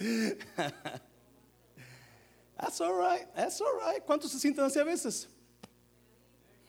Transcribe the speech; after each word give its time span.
That's 2.58 2.80
all 2.80 2.94
right, 2.94 3.26
that's 3.34 3.60
all 3.60 3.78
right. 3.80 4.02
¿Cuántos 4.04 4.30
se 4.30 4.38
sienten 4.38 4.64
así 4.64 4.78
a 4.78 4.84
veces? 4.84 5.28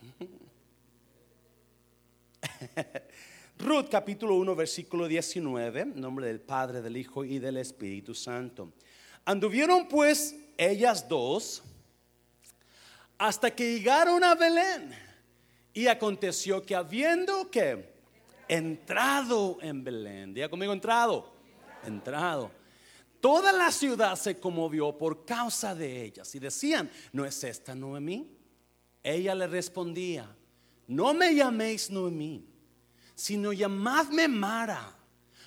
Ruth 3.57 3.89
capítulo 3.89 4.35
1 4.35 4.55
versículo 4.55 5.07
19, 5.07 5.85
nombre 5.85 6.27
del 6.27 6.39
Padre, 6.39 6.81
del 6.81 6.95
Hijo 6.95 7.25
y 7.25 7.39
del 7.39 7.57
Espíritu 7.57 8.15
Santo. 8.15 8.71
Anduvieron 9.25 9.89
pues 9.89 10.35
ellas 10.57 11.05
dos 11.07 11.61
hasta 13.17 13.51
que 13.51 13.73
llegaron 13.73 14.23
a 14.23 14.33
Belén. 14.35 14.95
Y 15.73 15.87
aconteció 15.87 16.65
que 16.65 16.75
habiendo 16.75 17.51
que 17.51 17.93
entrado 18.47 19.57
en 19.61 19.83
Belén, 19.83 20.33
diga 20.33 20.49
conmigo 20.49 20.71
entrado, 20.73 21.33
entrado. 21.85 22.60
Toda 23.21 23.53
la 23.53 23.71
ciudad 23.71 24.15
se 24.15 24.39
conmovió 24.39 24.97
por 24.97 25.25
causa 25.25 25.75
de 25.75 26.05
ellas 26.05 26.33
y 26.33 26.39
decían, 26.39 26.89
¿no 27.13 27.23
es 27.23 27.43
esta 27.43 27.75
Noemí? 27.75 28.35
Ella 29.03 29.35
le 29.35 29.45
respondía, 29.45 30.35
no 30.87 31.13
me 31.13 31.35
llaméis 31.35 31.91
Noemí, 31.91 32.43
sino 33.13 33.53
llamadme 33.53 34.27
Mara, 34.27 34.95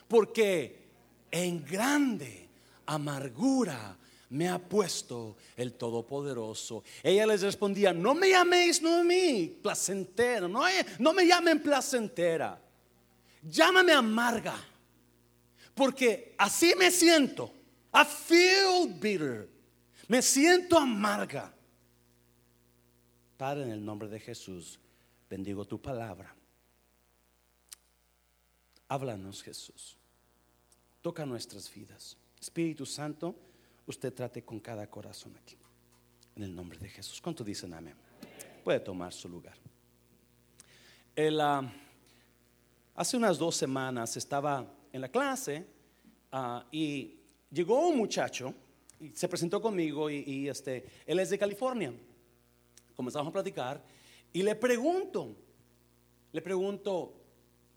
porque 0.07 0.89
en 1.33 1.65
grande 1.65 2.49
amargura 2.87 3.99
me 4.31 4.49
ha 4.49 4.59
puesto 4.59 5.37
el 5.57 5.75
Todopoderoso. 5.75 6.85
Ella 7.03 7.27
les 7.27 7.43
respondía, 7.43 7.93
no 7.93 8.15
me 8.15 8.31
llaméis 8.31 8.83
Noemí, 8.83 9.59
placentera, 9.61 10.47
no, 10.47 10.63
no 11.01 11.13
me 11.13 11.27
llamen 11.27 11.61
placentera, 11.61 12.61
llámame 13.43 13.93
amarga, 13.93 14.57
porque 15.75 16.37
así 16.39 16.73
me 16.79 16.93
siento. 16.93 17.51
I 17.95 18.05
feel 18.05 18.89
bitter. 18.89 19.49
Me 20.09 20.21
siento 20.21 20.77
amarga. 20.77 21.55
Padre, 23.37 23.63
en 23.63 23.71
el 23.71 23.85
nombre 23.85 24.09
de 24.09 24.19
Jesús, 24.19 24.79
bendigo 25.31 25.65
tu 25.65 25.81
palabra. 25.81 26.35
Háblanos, 28.89 29.43
Jesús. 29.43 29.97
Toca 31.01 31.25
nuestras 31.25 31.73
vidas. 31.73 32.17
Espíritu 32.41 32.85
Santo, 32.85 33.35
usted 33.87 34.13
trate 34.13 34.45
con 34.45 34.61
cada 34.61 34.89
corazón 34.91 35.37
aquí. 35.37 35.57
En 36.37 36.43
el 36.43 36.55
nombre 36.55 36.79
de 36.79 36.89
Jesús. 36.89 37.21
¿Cuánto 37.21 37.45
dicen 37.45 37.73
amén? 37.75 37.95
Puede 38.65 38.81
tomar 38.81 39.13
su 39.13 39.29
lugar. 39.29 39.57
Ah, 41.41 41.73
hace 42.97 43.17
unas 43.17 43.39
dos 43.39 43.55
semanas 43.55 44.17
estaba 44.17 44.67
en 44.93 45.01
la 45.01 45.09
clase 45.09 45.65
ah, 46.33 46.67
y 46.73 47.21
llegó 47.55 47.87
un 47.87 47.97
muchacho 47.97 48.53
y 49.01 49.11
se 49.11 49.29
presentó 49.29 49.63
conmigo 49.63 50.11
y, 50.11 50.49
este, 50.49 50.85
él 51.07 51.21
es 51.21 51.31
de 51.31 51.39
California. 51.39 51.93
Comenzamos 52.95 53.29
a 53.29 53.33
platicar 53.33 53.83
y 54.33 54.43
le 54.43 54.55
pregunto, 54.57 55.37
le 56.33 56.43
pregunto, 56.43 57.15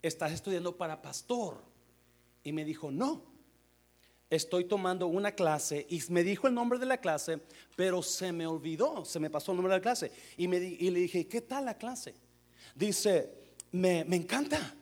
¿estás 0.02 0.32
estudiando 0.32 0.76
para 0.76 1.00
pastor? 1.00 1.62
Y 2.42 2.52
me 2.52 2.64
dijo, 2.64 2.90
no, 2.90 3.22
estoy 4.30 4.64
tomando 4.64 5.06
una 5.06 5.32
clase 5.32 5.86
y 5.88 6.02
me 6.10 6.22
dijo 6.22 6.48
el 6.48 6.54
nombre 6.54 6.78
de 6.78 6.86
la 6.86 6.98
clase, 6.98 7.40
pero 7.76 8.02
se 8.02 8.32
me 8.32 8.46
olvidó, 8.46 9.04
se 9.04 9.20
me 9.20 9.30
pasó 9.30 9.52
el 9.52 9.58
nombre 9.58 9.72
de 9.72 9.78
la 9.78 9.82
clase. 9.82 10.12
Y, 10.36 10.48
me, 10.48 10.58
y 10.58 10.90
le 10.90 11.00
dije, 11.00 11.26
¿qué 11.28 11.40
tal 11.40 11.64
la 11.66 11.78
clase? 11.78 12.14
Dice, 12.74 13.32
me, 13.72 14.04
me 14.04 14.16
encanta. 14.16 14.74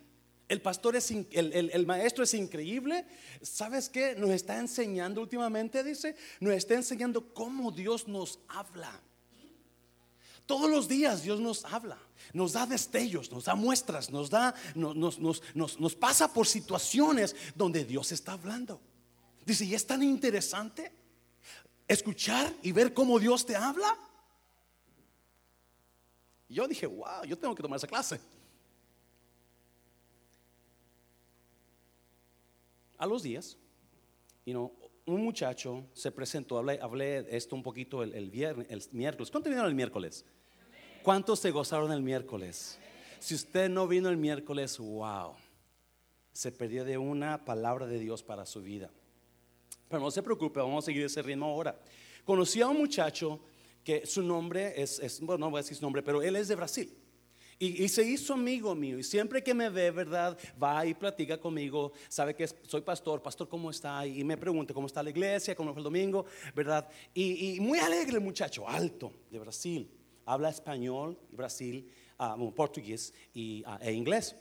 El 0.49 0.63
pastor 0.63 0.95
es, 0.95 1.11
el, 1.11 1.87
maestro 1.87 2.23
es 2.23 2.33
increíble. 2.35 3.05
¿Sabes 3.43 3.89
qué? 3.89 4.15
Nos 4.15 4.31
está 4.31 4.59
enseñando 4.59 5.21
últimamente, 5.21 5.83
dice, 5.83 6.15
nos 6.39 6.55
está 6.55 6.75
enseñando 6.75 7.35
cómo 7.35 7.73
Dios 7.73 8.07
nos 8.07 8.39
habla. 8.49 9.01
Todos 10.47 10.71
los 10.71 10.87
días 10.87 11.23
Dios 11.23 11.41
nos 11.41 11.65
habla, 11.65 11.99
nos 12.33 12.53
da 12.53 12.67
destellos, 12.67 13.33
nos 13.33 13.47
da 13.47 13.57
muestras, 13.57 14.11
nos 14.11 14.31
da, 14.31 14.55
nos, 14.77 15.19
nos, 15.19 15.95
pasa 15.97 16.33
por 16.33 16.47
situaciones 16.47 17.35
donde 17.57 17.85
Dios 17.85 18.13
está 18.13 18.33
hablando. 18.33 18.81
Dice, 19.45 19.65
y 19.65 19.75
es 19.75 19.85
tan 19.85 20.05
interesante 20.05 20.93
escuchar 21.89 22.53
y 22.63 22.71
ver 22.71 22.95
cómo 22.95 23.19
Dios 23.19 23.45
te 23.45 23.57
habla. 23.57 23.99
yo 26.49 26.69
dije, 26.69 26.87
wow, 26.87 27.25
yo 27.27 27.37
tengo 27.37 27.57
que 27.57 27.63
tomar 27.63 27.79
esa 27.79 27.89
clase. 27.89 28.21
A 32.99 33.07
los 33.07 33.23
días, 33.23 33.59
un 35.07 35.25
muchacho 35.25 35.85
se 35.93 36.11
presentó, 36.13 36.59
hablé, 36.59 36.79
hablé 36.81 37.27
esto 37.37 37.55
un 37.55 37.63
poquito 37.63 38.03
el, 38.03 38.31
viernes, 38.31 38.67
el 38.71 38.83
miércoles. 38.93 39.31
¿Cuántos 39.31 39.51
vinieron 39.51 39.69
el 39.69 39.75
miércoles? 39.75 40.25
¿Cuántos 41.03 41.41
se 41.41 41.51
gozaron 41.51 41.93
el 41.93 42.03
miércoles? 42.03 42.79
Si 43.19 43.35
usted 43.35 43.69
no 43.69 43.87
vino 43.87 44.09
el 44.09 44.17
miércoles, 44.17 44.79
wow, 44.79 45.35
se 46.33 46.53
perdió 46.53 46.85
de 46.85 46.99
una 46.99 47.45
palabra 47.45 47.87
de 47.87 47.99
Dios 47.99 48.23
para 48.23 48.45
su 48.47 48.63
vida. 48.63 48.91
Pero 49.89 50.03
no 50.03 50.11
se 50.11 50.23
preocupe, 50.23 50.61
vamos 50.61 50.85
a 50.85 50.87
seguir 50.87 51.05
ese 51.05 51.23
ritmo 51.23 51.47
ahora. 51.47 51.79
Conocí 52.25 52.61
a 52.61 52.69
un 52.69 52.79
muchacho 52.79 53.41
que 53.85 54.05
su 54.05 54.23
nombre 54.23 54.81
es, 54.81 54.99
es 54.99 55.21
bueno, 55.21 55.47
no 55.47 55.51
voy 55.51 55.59
a 55.59 55.63
decir 55.63 55.77
su 55.77 55.83
nombre, 55.83 56.03
pero 56.03 56.23
él 56.23 56.35
es 56.35 56.49
de 56.49 56.57
Brasil. 56.57 57.06
Y, 57.59 57.89
se 57.89 58.03
hizo 58.03 58.35
amigo 58.35 58.75
mío. 58.75 58.99
Y 58.99 59.03
siempre 59.03 59.43
que 59.43 59.55
me 59.55 59.71
ve, 59.71 59.91
¿verdad? 59.91 60.37
Va 60.63 60.85
y 60.85 60.93
platica 60.93 61.39
conmigo. 61.39 61.93
Sabe 62.09 62.35
que 62.35 62.47
soy 62.47 62.83
pastor. 62.83 63.23
Pastor, 63.23 63.49
¿cómo 63.49 63.71
está? 63.71 64.07
Y 64.07 64.23
me 64.25 64.37
pregunta 64.37 64.75
cómo 64.75 64.87
está 64.87 65.03
la 65.03 65.11
iglesia, 65.11 65.55
cómo 65.55 65.73
fue 65.73 65.81
el 65.81 65.85
domingo, 65.85 66.27
¿verdad? 66.55 66.87
Y, 67.15 67.59
muy 67.61 67.79
alegre 67.79 68.21
muchacho, 68.21 68.69
alto, 68.69 69.11
de 69.31 69.39
Brasil. 69.39 69.91
Habla 70.27 70.51
español, 70.51 71.17
Brasil, 71.31 71.89
uh, 72.19 72.53
portugués 72.53 73.15
y, 73.33 73.63
uh, 73.65 73.79
e 73.81 73.93
inglés. 73.93 74.37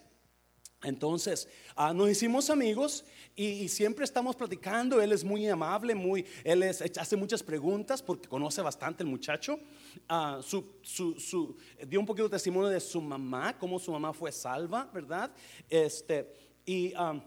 Entonces, 0.85 1.47
ah, 1.75 1.93
nos 1.93 2.09
hicimos 2.09 2.49
amigos 2.51 3.03
y, 3.35 3.67
siempre 3.69 4.05
estamos 4.05 4.35
platicando. 4.35 5.01
Él 5.01 5.11
es 5.11 5.23
muy 5.23 5.47
amable, 5.47 5.95
muy, 5.95 6.25
él 6.43 6.63
hace 6.63 7.15
muchas 7.17 7.41
preguntas 7.41 8.01
porque 8.03 8.29
conoce 8.29 8.61
bastante 8.61 9.03
el 9.03 9.09
muchacho. 9.09 9.59
Ah, 10.07 10.39
su, 10.43 11.57
dio 11.87 11.99
un 11.99 12.05
poquito 12.05 12.25
de 12.25 12.29
testimonio 12.29 12.69
de 12.69 12.79
su 12.79 13.01
mamá, 13.01 13.57
cómo 13.57 13.79
su 13.79 13.91
mamá 13.91 14.13
fue 14.13 14.31
salva, 14.31 14.89
¿verdad? 14.93 15.31
Este, 15.67 16.31
y 16.65 16.93
um, 16.95 17.21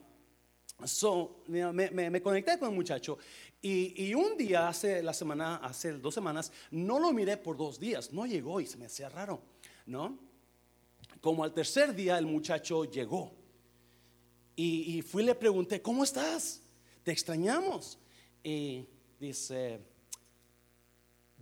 me, 1.49 2.23
conecté 2.23 2.59
con 2.59 2.71
el 2.71 2.75
muchacho. 2.77 3.19
Y, 3.61 4.15
un 4.15 4.37
día, 4.37 4.69
hace 4.69 5.03
la 5.03 5.13
semana, 5.13 5.57
hace 5.57 5.93
dos 5.95 6.15
semanas, 6.15 6.53
no 6.71 7.01
lo 7.01 7.13
miré 7.13 7.37
por 7.37 7.57
dos 7.57 7.81
días, 7.81 8.13
no 8.13 8.25
llegó 8.25 8.61
y 8.61 8.67
se 8.67 8.77
me 8.77 8.87
hacía 8.87 9.09
raro, 9.09 9.43
¿no? 9.87 10.17
Como 11.21 11.43
al 11.43 11.53
tercer 11.53 11.93
día 11.93 12.19
el 12.19 12.27
muchacho 12.27 12.85
llegó 12.85 13.38
y, 14.61 15.03
fui 15.03 15.23
y 15.23 15.27
le 15.27 15.37
pregunté, 15.37 15.81
¿cómo 15.81 16.03
estás? 16.03 16.61
Te 17.05 17.13
extrañamos. 17.13 17.97
Y 18.43 18.89
dice, 19.21 19.79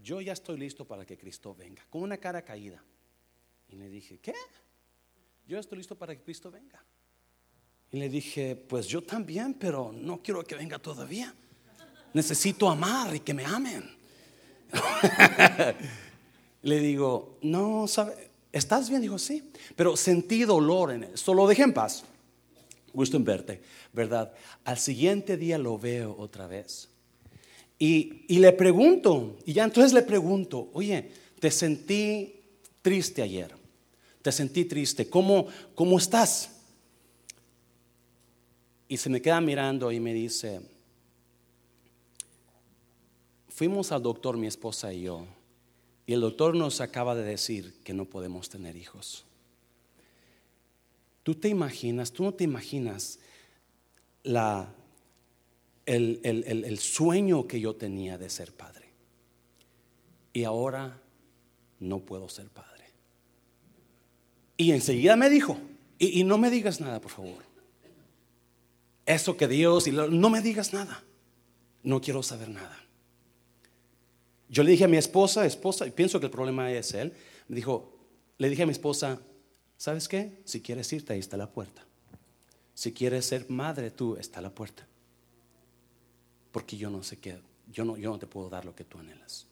yo 0.02 0.20
ya 0.20 0.34
estoy 0.34 0.58
listo 0.58 0.84
para 0.84 1.06
que 1.06 1.16
Cristo 1.16 1.54
venga, 1.54 1.82
con 1.88 2.02
una 2.02 2.18
cara 2.18 2.42
caída. 2.42 2.84
Y 3.68 3.76
le 3.76 3.88
dije, 3.88 4.18
¿qué? 4.18 4.34
Yo 5.48 5.58
estoy 5.58 5.78
listo 5.78 5.96
para 5.96 6.14
que 6.14 6.22
Cristo 6.22 6.50
venga. 6.50 6.84
Y 7.90 7.96
le 7.96 8.10
dije, 8.10 8.54
pues 8.54 8.86
yo 8.86 9.02
también, 9.02 9.54
pero 9.54 9.92
no 9.92 10.22
quiero 10.22 10.44
que 10.44 10.54
venga 10.54 10.78
todavía. 10.78 11.34
Necesito 12.12 12.68
amar 12.68 13.16
y 13.16 13.20
que 13.20 13.32
me 13.32 13.46
amen. 13.46 13.96
le 16.62 16.80
digo, 16.80 17.38
no, 17.40 17.88
¿sabe? 17.88 18.30
¿Estás 18.52 18.90
bien? 18.90 19.00
Dijo, 19.00 19.18
sí, 19.18 19.50
pero 19.74 19.96
sentí 19.96 20.44
dolor 20.44 20.92
en 20.92 21.04
él. 21.04 21.16
Solo 21.16 21.46
dejé 21.46 21.62
en 21.62 21.72
paz 21.72 22.04
gusto 22.96 23.16
en 23.16 23.24
verte, 23.24 23.60
¿verdad? 23.92 24.32
Al 24.64 24.78
siguiente 24.78 25.36
día 25.36 25.58
lo 25.58 25.78
veo 25.78 26.16
otra 26.18 26.46
vez. 26.46 26.88
Y, 27.78 28.38
le 28.38 28.52
pregunto, 28.52 29.36
y 29.44 29.52
ya 29.52 29.64
entonces 29.64 29.92
le 29.92 30.02
pregunto, 30.02 30.70
oye, 30.72 31.10
te 31.38 31.50
sentí 31.50 32.40
triste 32.80 33.20
ayer, 33.20 33.54
te 34.22 34.32
sentí 34.32 34.64
triste, 34.64 35.10
¿cómo, 35.10 35.46
cómo 35.74 35.98
estás? 35.98 36.50
Y 38.88 38.96
se 38.96 39.10
me 39.10 39.20
queda 39.20 39.42
mirando 39.42 39.92
y 39.92 40.00
me 40.00 40.14
dice, 40.14 40.62
fuimos 43.48 43.92
al 43.92 44.02
doctor, 44.02 44.38
mi 44.38 44.46
esposa 44.46 44.92
y 44.94 45.02
yo, 45.02 45.26
y 46.06 46.14
el 46.14 46.22
doctor 46.22 46.56
nos 46.56 46.80
acaba 46.80 47.14
de 47.14 47.24
decir 47.24 47.74
que 47.84 47.92
no 47.92 48.06
podemos 48.06 48.48
tener 48.48 48.74
hijos. 48.74 49.26
Tú 51.26 51.34
te 51.34 51.48
imaginas, 51.48 52.12
tú 52.12 52.22
no 52.22 52.34
te 52.34 52.44
imaginas 52.44 53.18
la, 54.22 54.72
el, 55.84 56.20
el, 56.22 56.78
sueño 56.78 57.48
que 57.48 57.58
yo 57.58 57.74
tenía 57.74 58.16
de 58.16 58.30
ser 58.30 58.52
padre. 58.52 58.92
Y 60.32 60.44
ahora 60.44 61.02
no 61.80 61.98
puedo 61.98 62.28
ser 62.28 62.48
padre. 62.48 62.84
Y 64.56 64.70
enseguida 64.70 65.16
me 65.16 65.28
dijo, 65.28 65.58
y, 65.98 66.22
no 66.22 66.38
me 66.38 66.48
digas 66.48 66.80
nada, 66.80 67.00
por 67.00 67.10
favor. 67.10 67.42
Eso 69.04 69.36
que 69.36 69.48
Dios, 69.48 69.88
y 69.88 69.90
no 69.90 70.30
me 70.30 70.40
digas 70.42 70.72
nada. 70.72 71.02
no 71.82 72.00
quiero 72.00 72.22
saber 72.22 72.50
nada. 72.50 72.78
Yo 74.48 74.62
le 74.62 74.70
dije 74.70 74.84
a 74.84 74.88
mi 74.88 74.96
esposa, 74.96 75.44
esposa, 75.44 75.88
y 75.88 75.90
pienso 75.90 76.20
que 76.20 76.26
el 76.26 76.32
problema 76.32 76.70
es 76.70 76.94
él, 76.94 77.14
me 77.48 77.56
dijo, 77.56 77.98
le 78.38 78.48
dije 78.48 78.62
a 78.62 78.66
mi 78.66 78.70
esposa, 78.70 79.20
¿sabes 79.76 80.08
qué? 80.08 80.32
Si 80.44 80.60
quieres 80.60 80.92
irte, 80.92 81.12
ahí 81.12 81.18
está 81.18 81.36
la 81.36 81.50
puerta. 81.50 81.84
Si 82.74 82.92
quieres 82.92 83.24
ser 83.26 83.48
madre, 83.48 83.90
tú 83.90 84.16
está 84.16 84.40
la 84.40 84.50
puerta. 84.50 84.86
Porque 86.52 86.76
yo 86.76 86.90
no 86.90 87.02
sé 87.02 87.18
qué, 87.18 87.38
yo 87.72 87.84
no, 87.84 87.96
yo 87.96 88.10
no 88.10 88.18
te 88.18 88.26
puedo 88.26 88.48
dar 88.48 88.64
lo 88.64 88.74
que 88.74 88.84
tú 88.84 88.98
anhelas. 88.98 89.46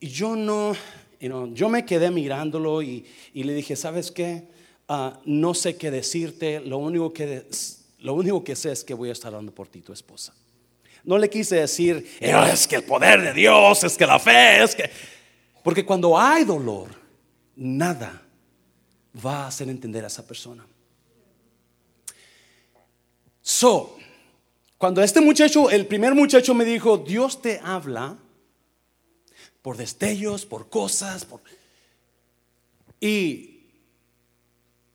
Y 0.00 0.08
yo 0.08 0.36
no, 0.36 0.74
yo 1.20 1.68
me 1.68 1.84
quedé 1.84 2.10
mirándolo 2.10 2.82
y, 2.82 3.04
le 3.34 3.52
dije, 3.54 3.74
¿sabes 3.74 4.10
qué? 4.10 4.44
Ah, 4.88 5.20
no 5.24 5.54
sé 5.54 5.76
qué 5.76 5.90
decirte, 5.90 6.60
lo 6.60 6.78
único 6.78 7.12
que, 7.12 7.44
lo 7.98 8.14
único 8.14 8.44
que 8.44 8.54
sé 8.56 8.72
es 8.72 8.84
que 8.84 8.94
voy 8.94 9.08
a 9.08 9.12
estar 9.12 9.32
dando 9.32 9.52
por 9.52 9.68
ti, 9.68 9.80
tu 9.80 9.92
esposa. 9.92 10.34
No 11.04 11.18
le 11.18 11.28
quise 11.28 11.56
decir, 11.56 12.06
es 12.20 12.68
que 12.68 12.76
el 12.76 12.84
poder 12.84 13.22
de 13.22 13.32
Dios, 13.32 13.82
es 13.82 13.96
que 13.96 14.06
la 14.06 14.18
fe, 14.18 14.62
es 14.62 14.74
que... 14.74 14.90
Porque 15.62 15.84
cuando 15.84 16.18
hay 16.18 16.44
dolor, 16.44 16.88
nada 17.58 18.22
va 19.24 19.44
a 19.44 19.48
hacer 19.48 19.68
entender 19.68 20.04
a 20.04 20.06
esa 20.06 20.26
persona. 20.26 20.64
So, 23.42 23.96
cuando 24.78 25.02
este 25.02 25.20
muchacho, 25.20 25.68
el 25.70 25.86
primer 25.86 26.14
muchacho 26.14 26.54
me 26.54 26.64
dijo, 26.64 26.98
Dios 26.98 27.42
te 27.42 27.60
habla 27.62 28.16
por 29.60 29.76
destellos, 29.76 30.46
por 30.46 30.68
cosas, 30.68 31.24
por... 31.24 31.40
Y, 33.00 33.60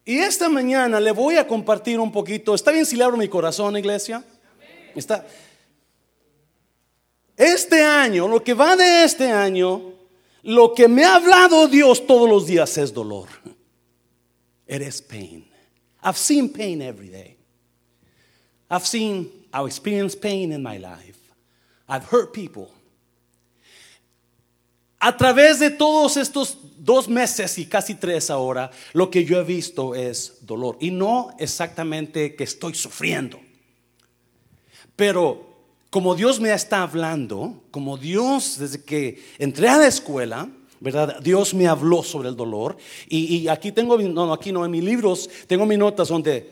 y 0.05 0.19
esta 0.19 0.49
mañana 0.49 0.99
le 0.99 1.11
voy 1.11 1.35
a 1.35 1.47
compartir 1.47 1.99
un 1.99 2.11
poquito, 2.11 2.55
¿está 2.55 2.71
bien 2.71 2.85
si 2.85 2.95
le 2.95 3.03
abro 3.03 3.17
mi 3.17 3.27
corazón, 3.27 3.75
iglesia? 3.77 4.23
Está... 4.95 5.25
Este 7.35 7.83
año, 7.83 8.27
lo 8.27 8.43
que 8.43 8.53
va 8.53 8.75
de 8.75 9.03
este 9.03 9.31
año, 9.31 9.92
lo 10.43 10.73
que 10.73 10.87
me 10.87 11.03
ha 11.03 11.15
hablado 11.15 11.67
Dios 11.67 12.05
todos 12.05 12.29
los 12.29 12.47
días 12.47 12.77
es 12.77 12.93
dolor. 12.93 13.27
It 14.67 14.81
is 14.81 15.01
pain. 15.01 15.45
I've 16.03 16.17
seen 16.17 16.49
pain 16.49 16.81
every 16.81 17.09
day. 17.09 17.37
I've 18.69 18.85
seen, 18.85 19.29
I've 19.53 19.67
experienced 19.67 20.21
pain 20.21 20.51
in 20.51 20.61
my 20.61 20.77
life. 20.77 21.17
I've 21.87 22.05
hurt 22.05 22.33
people. 22.33 22.71
A 24.99 25.15
través 25.17 25.59
de 25.59 25.69
todos 25.69 26.17
estos 26.17 26.57
dos 26.77 27.07
meses 27.07 27.57
y 27.57 27.65
casi 27.65 27.95
tres 27.95 28.29
ahora, 28.29 28.71
lo 28.93 29.09
que 29.09 29.25
yo 29.25 29.39
he 29.39 29.43
visto 29.43 29.95
es 29.95 30.37
dolor. 30.41 30.77
Y 30.79 30.91
no 30.91 31.35
exactamente 31.39 32.35
que 32.35 32.45
estoy 32.45 32.73
sufriendo. 32.73 33.39
Pero 34.95 35.52
como 35.93 36.15
Dios 36.15 36.39
me 36.39 36.51
está 36.51 36.81
hablando, 36.81 37.65
como 37.69 37.99
Dios 37.99 38.57
desde 38.57 38.83
que 38.83 39.23
entré 39.37 39.69
a 39.69 39.77
la 39.77 39.85
escuela, 39.85 40.49
¿verdad? 40.79 41.19
Dios 41.21 41.53
me 41.53 41.67
habló 41.67 42.01
sobre 42.01 42.29
el 42.29 42.35
dolor. 42.35 42.77
Y, 43.07 43.47
aquí 43.47 43.71
tengo, 43.71 43.95
no, 43.99 44.25
no, 44.25 44.33
aquí 44.33 44.51
no, 44.51 44.65
en 44.65 44.71
mis 44.71 44.83
libros 44.83 45.29
tengo 45.45 45.67
mis 45.67 45.77
notas 45.77 46.07
donde, 46.07 46.49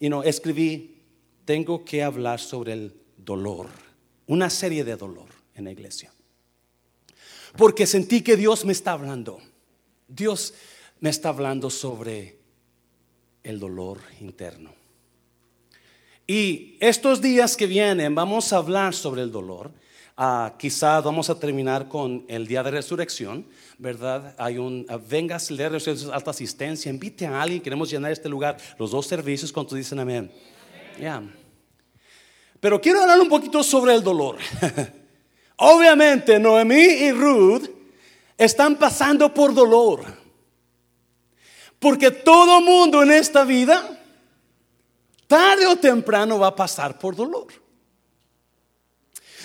you 0.00 0.08
know, 0.08 0.24
escribí, 0.24 0.96
tengo 1.44 1.84
que 1.84 2.02
hablar 2.02 2.40
sobre 2.40 2.72
el 2.72 2.92
dolor, 3.16 3.68
una 4.26 4.50
serie 4.50 4.82
de 4.82 4.96
dolor 4.96 5.28
en 5.54 5.66
la 5.66 5.70
iglesia. 5.70 6.12
Porque 7.56 7.86
sentí 7.86 8.22
que 8.22 8.36
Dios 8.36 8.64
me 8.64 8.72
está 8.72 8.94
hablando. 8.94 9.38
Dios 10.08 10.54
me 10.98 11.10
está 11.10 11.28
hablando 11.28 11.70
sobre 11.70 12.36
el 13.44 13.60
dolor 13.60 14.00
interno. 14.20 14.81
Y 16.34 16.78
estos 16.80 17.20
días 17.20 17.58
que 17.58 17.66
vienen 17.66 18.14
vamos 18.14 18.54
a 18.54 18.56
hablar 18.56 18.94
sobre 18.94 19.20
el 19.20 19.30
dolor. 19.30 19.70
Uh, 20.16 20.56
quizás 20.56 21.04
vamos 21.04 21.28
a 21.28 21.38
terminar 21.38 21.88
con 21.88 22.24
el 22.26 22.46
día 22.46 22.62
de 22.62 22.70
resurrección, 22.70 23.46
¿verdad? 23.76 24.34
Hay 24.38 24.56
un, 24.56 24.86
uh, 24.88 24.98
vengas 25.06 25.50
el 25.50 25.58
día 25.58 25.68
de 25.68 25.76
alta 26.10 26.30
asistencia, 26.30 26.90
invite 26.90 27.26
a 27.26 27.42
alguien, 27.42 27.60
queremos 27.60 27.90
llenar 27.90 28.12
este 28.12 28.30
lugar, 28.30 28.56
los 28.78 28.92
dos 28.92 29.06
servicios, 29.06 29.52
cuando 29.52 29.76
dicen 29.76 29.98
amén. 29.98 30.32
Ya. 30.98 31.22
Pero 32.60 32.80
quiero 32.80 33.02
hablar 33.02 33.20
un 33.20 33.28
poquito 33.28 33.62
sobre 33.62 33.94
el 33.94 34.02
dolor. 34.02 34.38
Obviamente, 35.56 36.38
Noemí 36.38 36.80
y 36.80 37.12
Ruth 37.12 37.68
están 38.38 38.76
pasando 38.76 39.34
por 39.34 39.52
dolor. 39.52 40.02
Porque 41.78 42.10
todo 42.10 42.62
mundo 42.62 43.02
en 43.02 43.10
esta 43.10 43.44
vida 43.44 43.98
tarde 45.32 45.64
o 45.64 45.76
temprano 45.76 46.38
va 46.38 46.48
a 46.48 46.54
pasar 46.54 46.98
por 46.98 47.16
dolor. 47.16 47.46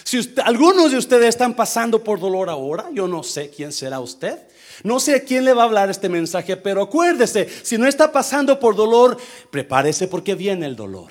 Si 0.04 0.20
algunos 0.44 0.92
de 0.92 0.98
ustedes 0.98 1.30
están 1.30 1.56
pasando 1.56 2.04
por 2.04 2.20
dolor 2.20 2.50
ahora, 2.50 2.90
yo 2.92 3.08
no 3.08 3.24
sé 3.24 3.50
quién 3.50 3.72
será 3.72 4.02
usted. 4.02 4.38
No 4.84 5.00
sé 5.00 5.16
a 5.16 5.24
quién 5.24 5.46
le 5.46 5.54
va 5.54 5.62
a 5.62 5.66
hablar 5.66 5.90
este 5.90 6.10
mensaje, 6.10 6.58
pero 6.58 6.82
acuérdese, 6.82 7.48
si 7.64 7.78
no 7.78 7.88
está 7.88 8.12
pasando 8.12 8.60
por 8.60 8.76
dolor, 8.76 9.16
prepárese 9.50 10.10
porque 10.10 10.36
viene 10.36 10.66
el 10.66 10.76
dolor. 10.76 11.10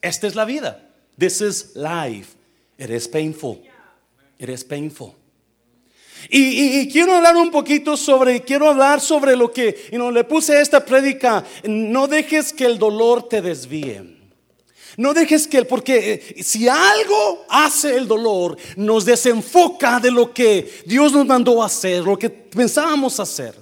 Esta 0.00 0.26
es 0.26 0.34
la 0.34 0.46
vida. 0.46 0.88
This 1.18 1.42
is 1.42 1.76
life. 1.76 2.34
It 2.78 2.88
is 2.88 3.06
painful. 3.06 3.60
It 4.38 4.48
is 4.48 4.64
painful. 4.64 5.14
Y, 6.30 6.88
quiero 6.88 7.14
hablar 7.14 7.36
un 7.36 7.50
poquito 7.50 7.96
sobre, 7.96 8.42
quiero 8.42 8.68
hablar 8.68 9.00
sobre 9.00 9.36
lo 9.36 9.52
que, 9.52 9.88
y 9.92 9.96
no 9.96 10.10
le 10.10 10.24
puse 10.24 10.60
esta 10.60 10.84
prédica, 10.84 11.44
no 11.64 12.06
dejes 12.06 12.52
que 12.52 12.66
el 12.66 12.78
dolor 12.78 13.28
te 13.28 13.40
desvíe. 13.40 14.18
No 14.96 15.14
dejes 15.14 15.46
que, 15.46 15.64
porque 15.64 16.34
eh, 16.36 16.42
si 16.42 16.68
algo 16.68 17.46
hace 17.48 17.96
el 17.96 18.08
dolor, 18.08 18.56
nos 18.76 19.04
desenfoca 19.04 20.00
de 20.00 20.10
lo 20.10 20.34
que 20.34 20.82
Dios 20.86 21.12
nos 21.12 21.24
mandó 21.24 21.62
a 21.62 21.66
hacer, 21.66 22.02
lo 22.02 22.18
que 22.18 22.28
pensábamos 22.28 23.20
hacer, 23.20 23.54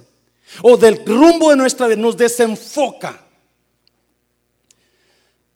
o 0.63 0.75
del 0.75 1.05
rumbo 1.05 1.51
de 1.51 1.57
nuestra 1.57 1.87
vida, 1.87 2.01
nos 2.01 2.17
desenfoca. 2.17 3.23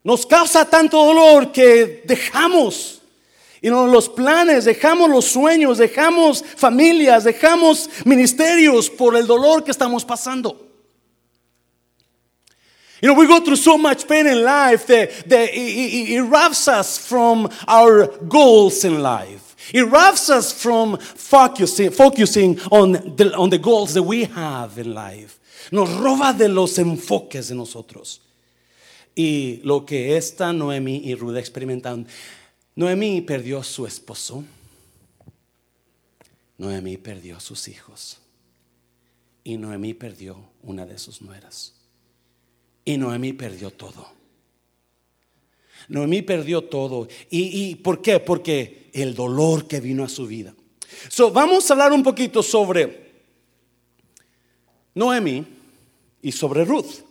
Nos 0.03 0.25
causa 0.25 0.65
tanto 0.65 1.03
dolor 1.03 1.51
que 1.51 2.03
dejamos 2.05 3.00
y 3.61 3.69
los 3.69 4.09
planes, 4.09 4.65
dejamos 4.65 5.09
los 5.09 5.25
sueños, 5.25 5.77
dejamos 5.77 6.43
familias, 6.55 7.23
dejamos 7.23 7.89
ministerios 8.05 8.89
por 8.89 9.15
el 9.15 9.27
dolor 9.27 9.63
que 9.63 9.69
estamos 9.69 10.03
pasando. 10.03 10.71
You 13.01 13.09
know, 13.09 13.19
we 13.19 13.27
go 13.27 13.39
through 13.39 13.57
so 13.57 13.77
much 13.77 14.07
pain 14.07 14.27
in 14.27 14.43
life 14.43 14.85
that, 14.87 15.09
it, 15.27 15.55
it, 15.55 16.09
it 16.09 16.21
robs 16.23 16.67
us 16.67 16.99
from 16.99 17.49
our 17.67 18.07
goals 18.27 18.83
in 18.83 19.01
life. 19.01 19.55
It 19.73 19.83
robs 19.83 20.29
us 20.29 20.51
from 20.51 20.97
focusing, 20.97 22.59
on, 22.71 22.91
the, 23.15 23.59
goals 23.61 23.93
that 23.95 24.03
we 24.03 24.25
have 24.25 24.77
in 24.77 24.93
life. 24.93 25.39
Nos 25.71 25.89
roba 25.89 26.33
de 26.37 26.47
los 26.47 26.77
enfoques 26.77 27.49
de 27.49 27.55
nosotros. 27.55 28.19
Y 29.15 29.61
lo 29.63 29.85
que 29.85 30.15
esta 30.15 30.53
Noemi 30.53 31.01
y 31.05 31.15
Ruda 31.15 31.39
experimentan 31.39 32.07
Noemí 32.75 33.21
perdió 33.21 33.63
su 33.63 33.85
esposo. 33.85 34.43
Noemí 36.57 36.97
perdió 36.97 37.39
sus 37.39 37.67
hijos. 37.67 38.19
Y 39.43 39.57
Noemí 39.57 39.93
perdió 39.93 40.37
una 40.63 40.85
de 40.85 40.97
sus 40.97 41.21
nueras. 41.21 41.73
Y 42.85 42.97
Noemí 42.97 43.33
perdió 43.33 43.71
todo. 43.71 44.07
Noemí 45.87 46.21
perdió 46.21 46.63
todo. 46.63 47.07
¿Y, 47.29 47.75
por 47.75 48.01
qué? 48.01 48.19
Porque 48.19 48.89
el 48.93 49.13
dolor 49.15 49.67
que 49.67 49.79
vino 49.79 50.03
a 50.03 50.09
su 50.09 50.27
vida. 50.27 50.53
So, 51.09 51.31
vamos 51.31 51.69
a 51.69 51.73
hablar 51.73 51.91
un 51.91 52.03
poquito 52.03 52.43
sobre 52.43 53.11
Noemí 54.93 55.45
y 56.21 56.31
sobre 56.31 56.65
Ruth. 56.65 57.03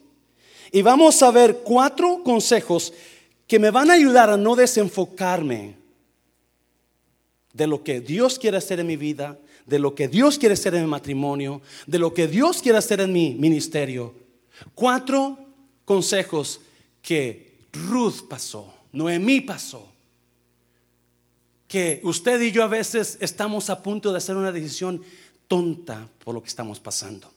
Y 0.73 0.83
vamos 0.83 1.23
a 1.23 1.31
ver 1.31 1.59
cuatro 1.65 2.23
consejos 2.23 2.93
que 3.51 3.59
me 3.59 3.73
van 3.73 3.91
a 3.91 3.95
ayudar 3.95 4.31
a 4.31 4.37
no 4.37 4.55
desenfocarme 4.55 5.75
de 7.53 7.67
lo 7.67 7.83
que 7.83 8.01
Dios 8.01 8.39
quiere 8.39 8.57
hacer 8.57 8.79
en 8.79 8.87
mi 8.87 8.97
vida, 8.97 9.41
de 9.67 9.81
lo 9.81 9.93
que 9.93 10.07
Dios 10.07 10.39
quiere 10.39 10.53
hacer 10.53 10.77
en 10.77 10.85
mi 10.85 10.89
matrimonio, 10.89 11.61
de 11.85 11.99
lo 11.99 12.15
que 12.15 12.29
Dios 12.29 12.63
quiere 12.63 12.79
hacer 12.79 13.01
en 13.01 13.13
mi 13.13 13.35
ministerio. 13.35 14.15
Cuatro 14.73 15.37
consejos 15.85 16.61
que 17.03 17.67
Ruth 17.73 18.29
pasó, 18.29 18.73
Noemí 18.93 19.41
pasó, 19.41 19.85
que 21.67 22.01
usted 22.05 22.41
y 22.43 22.53
yo 22.53 22.63
a 22.63 22.69
veces 22.69 23.19
estamos 23.21 23.69
a 23.69 23.83
punto 23.83 24.13
de 24.13 24.19
hacer 24.19 24.37
una 24.37 24.53
decisión 24.53 25.03
tonta 25.49 26.09
por 26.23 26.37
lo 26.37 26.41
que 26.41 26.49
estamos 26.49 26.79
pasando. 26.79 27.29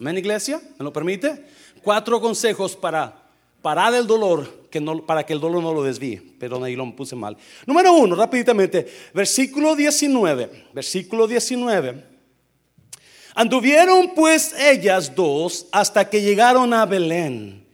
¿Amén, 0.00 0.18
iglesia? 0.18 0.60
¿Me 0.76 0.82
lo 0.82 0.92
permite? 0.92 1.46
Cuatro 1.84 2.20
consejos 2.20 2.74
para 2.74 3.30
parar 3.62 3.94
el 3.94 4.08
dolor 4.08 4.65
para 5.06 5.24
que 5.24 5.32
el 5.32 5.40
dolor 5.40 5.62
no 5.62 5.72
lo 5.72 5.82
desvíe. 5.82 6.20
Perdón, 6.38 6.64
ahí 6.64 6.76
lo 6.76 6.94
puse 6.94 7.16
mal. 7.16 7.36
Número 7.66 7.92
uno, 7.92 8.14
rápidamente, 8.14 8.86
versículo 9.12 9.76
19, 9.76 10.68
versículo 10.72 11.26
19. 11.26 12.04
Anduvieron 13.34 14.12
pues 14.14 14.54
ellas 14.58 15.14
dos 15.14 15.66
hasta 15.70 16.08
que 16.08 16.22
llegaron 16.22 16.72
a 16.72 16.86
Belén. 16.86 17.66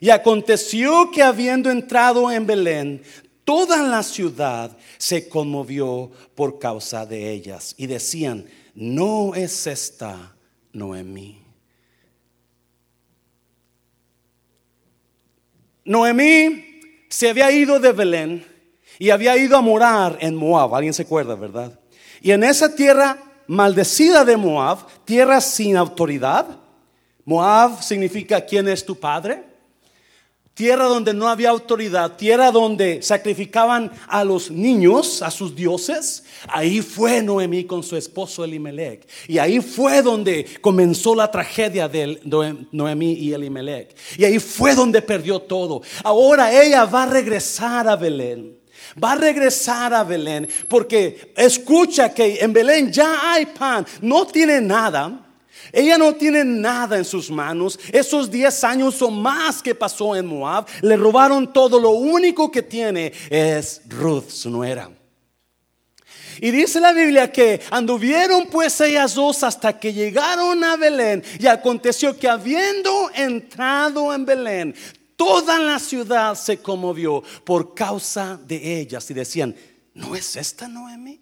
Y 0.00 0.08
aconteció 0.08 1.10
que 1.10 1.22
habiendo 1.22 1.70
entrado 1.70 2.30
en 2.30 2.46
Belén, 2.46 3.02
toda 3.44 3.82
la 3.82 4.02
ciudad 4.02 4.76
se 4.96 5.28
conmovió 5.28 6.10
por 6.34 6.58
causa 6.58 7.04
de 7.04 7.30
ellas 7.30 7.74
y 7.76 7.86
decían, 7.86 8.46
no 8.74 9.34
es 9.34 9.66
esta 9.66 10.34
Noemí. 10.72 11.49
Noemí 15.84 16.80
se 17.08 17.30
había 17.30 17.50
ido 17.50 17.80
de 17.80 17.92
Belén 17.92 18.46
y 18.98 19.10
había 19.10 19.36
ido 19.36 19.56
a 19.56 19.60
morar 19.60 20.18
en 20.20 20.36
Moab. 20.36 20.74
Alguien 20.74 20.94
se 20.94 21.02
acuerda, 21.02 21.34
¿verdad? 21.34 21.78
Y 22.20 22.30
en 22.30 22.44
esa 22.44 22.74
tierra 22.74 23.18
maldecida 23.46 24.24
de 24.24 24.36
Moab, 24.36 24.86
tierra 25.04 25.40
sin 25.40 25.76
autoridad. 25.76 26.46
Moab 27.24 27.82
significa 27.82 28.44
quién 28.44 28.68
es 28.68 28.84
tu 28.84 28.98
padre 28.98 29.49
tierra 30.60 30.84
donde 30.84 31.14
no 31.14 31.26
había 31.26 31.48
autoridad, 31.48 32.16
tierra 32.16 32.50
donde 32.50 33.00
sacrificaban 33.00 33.90
a 34.06 34.22
los 34.24 34.50
niños, 34.50 35.22
a 35.22 35.30
sus 35.30 35.56
dioses. 35.56 36.22
Ahí 36.48 36.82
fue 36.82 37.22
Noemí 37.22 37.64
con 37.64 37.82
su 37.82 37.96
esposo 37.96 38.44
Elimelech. 38.44 39.08
Y 39.26 39.38
ahí 39.38 39.60
fue 39.60 40.02
donde 40.02 40.44
comenzó 40.60 41.14
la 41.14 41.30
tragedia 41.30 41.88
de 41.88 42.20
Noemí 42.72 43.14
y 43.14 43.32
Elimelech. 43.32 43.96
Y 44.18 44.24
ahí 44.26 44.38
fue 44.38 44.74
donde 44.74 45.00
perdió 45.00 45.40
todo. 45.40 45.80
Ahora 46.04 46.52
ella 46.52 46.84
va 46.84 47.04
a 47.04 47.06
regresar 47.06 47.88
a 47.88 47.96
Belén. 47.96 48.58
Va 49.02 49.12
a 49.12 49.16
regresar 49.16 49.94
a 49.94 50.04
Belén 50.04 50.46
porque 50.68 51.32
escucha 51.38 52.12
que 52.12 52.38
en 52.38 52.52
Belén 52.52 52.92
ya 52.92 53.32
hay 53.32 53.46
pan, 53.46 53.86
no 54.02 54.26
tiene 54.26 54.60
nada. 54.60 55.29
Ella 55.72 55.98
no 55.98 56.14
tiene 56.14 56.44
nada 56.44 56.96
en 56.98 57.04
sus 57.04 57.30
manos. 57.30 57.78
Esos 57.92 58.30
10 58.30 58.64
años 58.64 59.00
o 59.02 59.10
más 59.10 59.62
que 59.62 59.74
pasó 59.74 60.16
en 60.16 60.26
Moab, 60.26 60.66
le 60.82 60.96
robaron 60.96 61.52
todo. 61.52 61.78
Lo 61.78 61.90
único 61.90 62.50
que 62.50 62.62
tiene 62.62 63.12
es 63.28 63.82
Ruth, 63.88 64.28
su 64.28 64.50
nuera. 64.50 64.90
Y 66.40 66.50
dice 66.50 66.80
la 66.80 66.92
Biblia 66.92 67.30
que 67.30 67.60
anduvieron 67.70 68.46
pues 68.46 68.80
ellas 68.80 69.14
dos 69.14 69.42
hasta 69.42 69.78
que 69.78 69.92
llegaron 69.92 70.64
a 70.64 70.76
Belén. 70.76 71.22
Y 71.38 71.46
aconteció 71.46 72.18
que 72.18 72.28
habiendo 72.28 73.10
entrado 73.14 74.14
en 74.14 74.24
Belén, 74.24 74.74
toda 75.16 75.58
la 75.58 75.78
ciudad 75.78 76.34
se 76.34 76.58
conmovió 76.58 77.22
por 77.44 77.74
causa 77.74 78.40
de 78.42 78.80
ellas. 78.80 79.10
Y 79.10 79.14
decían, 79.14 79.54
¿no 79.92 80.16
es 80.16 80.34
esta 80.36 80.66
Noemi? 80.66 81.20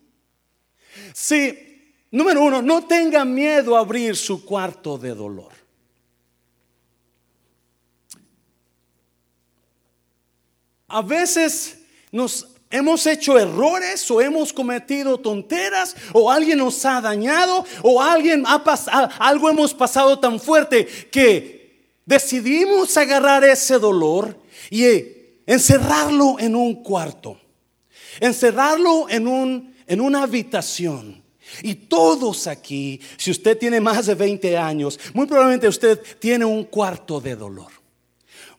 Sí, 1.12 1.67
Número 2.10 2.42
uno, 2.42 2.62
no 2.62 2.86
tenga 2.86 3.24
miedo 3.24 3.76
a 3.76 3.80
abrir 3.80 4.16
su 4.16 4.44
cuarto 4.44 4.96
de 4.96 5.14
dolor. 5.14 5.52
A 10.88 11.02
veces 11.02 11.80
nos 12.10 12.48
hemos 12.70 13.06
hecho 13.06 13.38
errores 13.38 14.10
o 14.10 14.22
hemos 14.22 14.54
cometido 14.54 15.18
tonteras 15.18 15.94
o 16.14 16.30
alguien 16.30 16.58
nos 16.58 16.82
ha 16.86 17.02
dañado 17.02 17.66
o 17.82 18.00
alguien 18.00 18.44
ha 18.46 18.64
pasado, 18.64 19.10
algo 19.18 19.50
hemos 19.50 19.74
pasado 19.74 20.18
tan 20.18 20.40
fuerte 20.40 20.86
que 20.86 21.92
decidimos 22.06 22.96
agarrar 22.96 23.44
ese 23.44 23.78
dolor 23.78 24.34
y 24.70 24.86
encerrarlo 25.46 26.36
en 26.38 26.56
un 26.56 26.82
cuarto, 26.82 27.38
encerrarlo 28.18 29.10
en, 29.10 29.28
un, 29.28 29.74
en 29.86 30.00
una 30.00 30.22
habitación 30.22 31.22
y 31.62 31.74
todos 31.74 32.46
aquí, 32.46 33.00
si 33.16 33.30
usted 33.30 33.58
tiene 33.58 33.80
más 33.80 34.06
de 34.06 34.14
20 34.14 34.56
años, 34.56 34.98
muy 35.14 35.26
probablemente 35.26 35.68
usted 35.68 36.00
tiene 36.18 36.44
un 36.44 36.64
cuarto 36.64 37.20
de 37.20 37.36
dolor. 37.36 37.72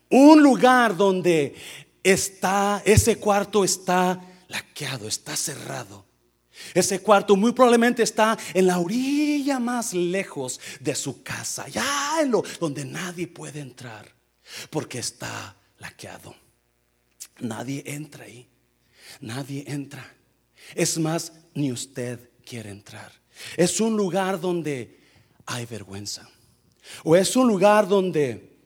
Un 0.09 0.41
lugar 0.41 0.95
donde 0.95 1.55
está, 2.03 2.81
ese 2.85 3.17
cuarto 3.17 3.63
está 3.63 4.19
laqueado, 4.47 5.07
está 5.07 5.35
cerrado. 5.35 6.05
Ese 6.73 6.99
cuarto 6.99 7.35
muy 7.35 7.53
probablemente 7.53 8.03
está 8.03 8.37
en 8.53 8.67
la 8.67 8.79
orilla 8.79 9.59
más 9.59 9.93
lejos 9.93 10.59
de 10.79 10.93
su 10.93 11.23
casa, 11.23 11.67
ya 11.69 12.21
en 12.21 12.31
lo, 12.31 12.43
donde 12.59 12.83
nadie 12.83 13.27
puede 13.27 13.61
entrar, 13.61 14.13
porque 14.69 14.99
está 14.99 15.55
laqueado. 15.77 16.35
Nadie 17.39 17.83
entra 17.85 18.25
ahí, 18.25 18.47
nadie 19.21 19.63
entra. 19.67 20.05
Es 20.75 20.97
más, 20.97 21.31
ni 21.53 21.71
usted 21.71 22.28
quiere 22.49 22.71
entrar. 22.71 23.11
Es 23.55 23.79
un 23.79 23.95
lugar 23.95 24.41
donde 24.41 24.99
hay 25.45 25.67
vergüenza. 25.67 26.27
O 27.03 27.15
es 27.15 27.35
un 27.35 27.47
lugar 27.47 27.87
donde 27.87 28.57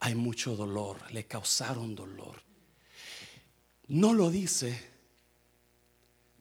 hay 0.00 0.14
mucho 0.14 0.54
dolor, 0.54 0.98
le 1.12 1.24
causaron 1.24 1.94
dolor. 1.94 2.42
No 3.88 4.12
lo 4.12 4.30
dice, 4.30 4.78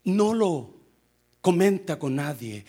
no 0.04 0.34
lo 0.34 0.74
comenta 1.40 1.98
con 1.98 2.16
nadie. 2.16 2.66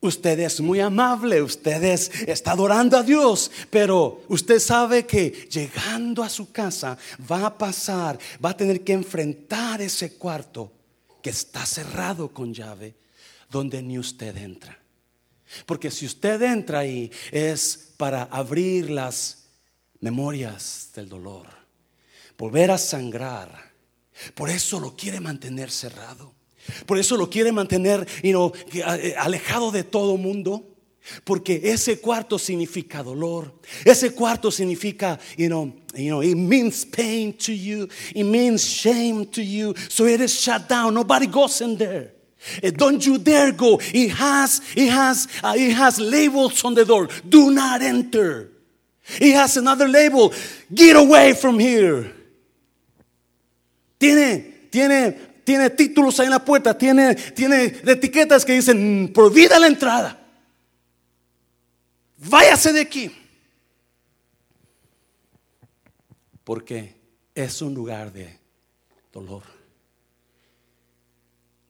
Usted 0.00 0.38
es 0.38 0.60
muy 0.60 0.80
amable, 0.80 1.42
usted 1.42 1.82
está 1.84 2.52
adorando 2.52 2.96
a 2.96 3.02
Dios, 3.02 3.50
pero 3.68 4.22
usted 4.28 4.58
sabe 4.58 5.06
que 5.06 5.48
llegando 5.50 6.22
a 6.22 6.28
su 6.30 6.50
casa 6.50 6.96
va 7.30 7.44
a 7.44 7.58
pasar, 7.58 8.18
va 8.42 8.50
a 8.50 8.56
tener 8.56 8.82
que 8.82 8.92
enfrentar 8.94 9.82
ese 9.82 10.14
cuarto 10.14 10.77
que 11.22 11.30
está 11.30 11.66
cerrado 11.66 12.32
con 12.32 12.54
llave, 12.54 12.96
donde 13.50 13.82
ni 13.82 13.98
usted 13.98 14.36
entra. 14.36 14.78
Porque 15.66 15.90
si 15.90 16.06
usted 16.06 16.40
entra 16.42 16.80
ahí 16.80 17.10
es 17.32 17.92
para 17.96 18.24
abrir 18.24 18.90
las 18.90 19.48
memorias 20.00 20.90
del 20.94 21.08
dolor, 21.08 21.46
volver 22.36 22.70
a 22.70 22.78
sangrar. 22.78 23.72
Por 24.34 24.50
eso 24.50 24.80
lo 24.80 24.96
quiere 24.96 25.20
mantener 25.20 25.70
cerrado. 25.70 26.34
Por 26.86 26.98
eso 26.98 27.16
lo 27.16 27.30
quiere 27.30 27.50
mantener 27.52 28.06
eh, 28.22 29.14
alejado 29.16 29.70
de 29.70 29.84
todo 29.84 30.16
mundo. 30.16 30.77
Porque 31.24 31.60
ese 31.64 32.00
cuarto 32.00 32.38
significa 32.38 33.02
dolor. 33.02 33.52
Ese 33.84 34.12
cuarto 34.12 34.50
significa, 34.50 35.18
you 35.36 35.48
know, 35.48 35.72
you 35.94 36.10
know, 36.10 36.22
it 36.22 36.34
means 36.34 36.84
pain 36.84 37.32
to 37.38 37.52
you. 37.52 37.88
It 38.14 38.24
means 38.24 38.64
shame 38.64 39.26
to 39.26 39.42
you. 39.42 39.74
So 39.88 40.06
it 40.06 40.20
is 40.20 40.38
shut 40.38 40.68
down. 40.68 40.94
Nobody 40.94 41.26
goes 41.26 41.60
in 41.60 41.76
there. 41.76 42.12
Uh, 42.62 42.70
don't 42.70 43.04
you 43.04 43.18
dare 43.18 43.52
go. 43.52 43.80
It 43.92 44.10
has, 44.10 44.60
it 44.76 44.90
has, 44.90 45.26
uh, 45.42 45.54
it 45.56 45.72
has 45.74 45.98
labels 45.98 46.64
on 46.64 46.74
the 46.74 46.84
door. 46.84 47.08
Do 47.28 47.50
not 47.50 47.82
enter. 47.82 48.50
It 49.20 49.34
has 49.34 49.56
another 49.56 49.88
label. 49.88 50.32
Get 50.72 50.96
away 50.96 51.32
from 51.34 51.58
here. 51.58 52.12
Tiene, 53.98 54.68
tiene, 54.70 55.12
tiene 55.44 55.70
títulos 55.70 56.20
ahí 56.20 56.26
en 56.26 56.30
la 56.30 56.44
puerta. 56.44 56.76
Tiene, 56.76 57.14
tiene 57.14 57.72
etiquetas 57.84 58.44
que 58.44 58.52
dicen 58.52 59.10
prohibida 59.12 59.58
la 59.58 59.66
entrada 59.66 60.27
váyase 62.18 62.72
de 62.72 62.80
aquí. 62.80 63.10
Porque 66.44 66.96
es 67.34 67.62
un 67.62 67.74
lugar 67.74 68.12
de 68.12 68.38
dolor. 69.12 69.44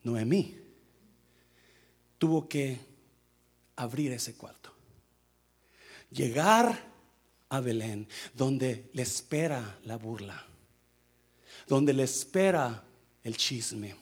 Noemí 0.03 0.57
tuvo 2.17 2.47
que 2.47 2.79
abrir 3.75 4.11
ese 4.11 4.35
cuarto. 4.35 4.73
Llegar 6.11 6.89
a 7.49 7.59
Belén, 7.59 8.07
donde 8.33 8.89
le 8.93 9.01
espera 9.01 9.79
la 9.85 9.97
burla, 9.97 10.45
donde 11.67 11.93
le 11.93 12.03
espera 12.03 12.83
el 13.23 13.37
chisme 13.37 13.95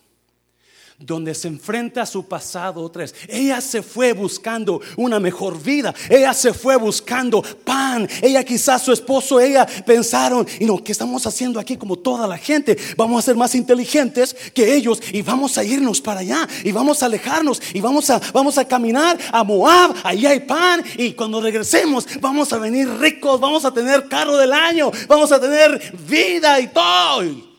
donde 0.99 1.35
se 1.35 1.47
enfrenta 1.47 2.01
a 2.01 2.05
su 2.07 2.25
pasado 2.25 2.81
otra 2.81 3.01
vez. 3.01 3.13
Ella 3.27 3.61
se 3.61 3.83
fue 3.83 4.13
buscando 4.13 4.81
una 4.95 5.19
mejor 5.19 5.61
vida. 5.61 5.93
Ella 6.09 6.33
se 6.33 6.53
fue 6.53 6.75
buscando 6.75 7.43
pan. 7.63 8.09
Ella 8.21 8.43
quizás 8.43 8.81
su 8.81 8.91
esposo, 8.91 9.39
ella 9.39 9.67
pensaron, 9.85 10.47
y 10.59 10.65
no, 10.65 10.83
¿qué 10.83 10.91
estamos 10.91 11.27
haciendo 11.27 11.59
aquí 11.59 11.77
como 11.77 11.97
toda 11.97 12.27
la 12.27 12.37
gente? 12.37 12.75
Vamos 12.95 13.19
a 13.19 13.25
ser 13.25 13.35
más 13.35 13.53
inteligentes 13.53 14.35
que 14.55 14.73
ellos 14.73 14.99
y 15.11 15.21
vamos 15.21 15.57
a 15.59 15.63
irnos 15.63 16.01
para 16.01 16.21
allá 16.21 16.47
y 16.63 16.71
vamos 16.71 17.03
a 17.03 17.05
alejarnos 17.05 17.61
y 17.73 17.79
vamos 17.79 18.09
a, 18.09 18.19
vamos 18.33 18.57
a 18.57 18.65
caminar 18.65 19.19
a 19.31 19.43
Moab. 19.43 19.93
Allí 20.03 20.25
hay 20.25 20.39
pan 20.39 20.83
y 20.97 21.13
cuando 21.13 21.39
regresemos 21.39 22.07
vamos 22.19 22.51
a 22.53 22.57
venir 22.57 22.89
ricos, 22.99 23.39
vamos 23.39 23.65
a 23.65 23.71
tener 23.71 24.07
carro 24.07 24.35
del 24.35 24.51
año, 24.51 24.91
vamos 25.07 25.31
a 25.31 25.39
tener 25.39 25.93
vida 26.07 26.59
y 26.59 26.67
todo 26.69 27.56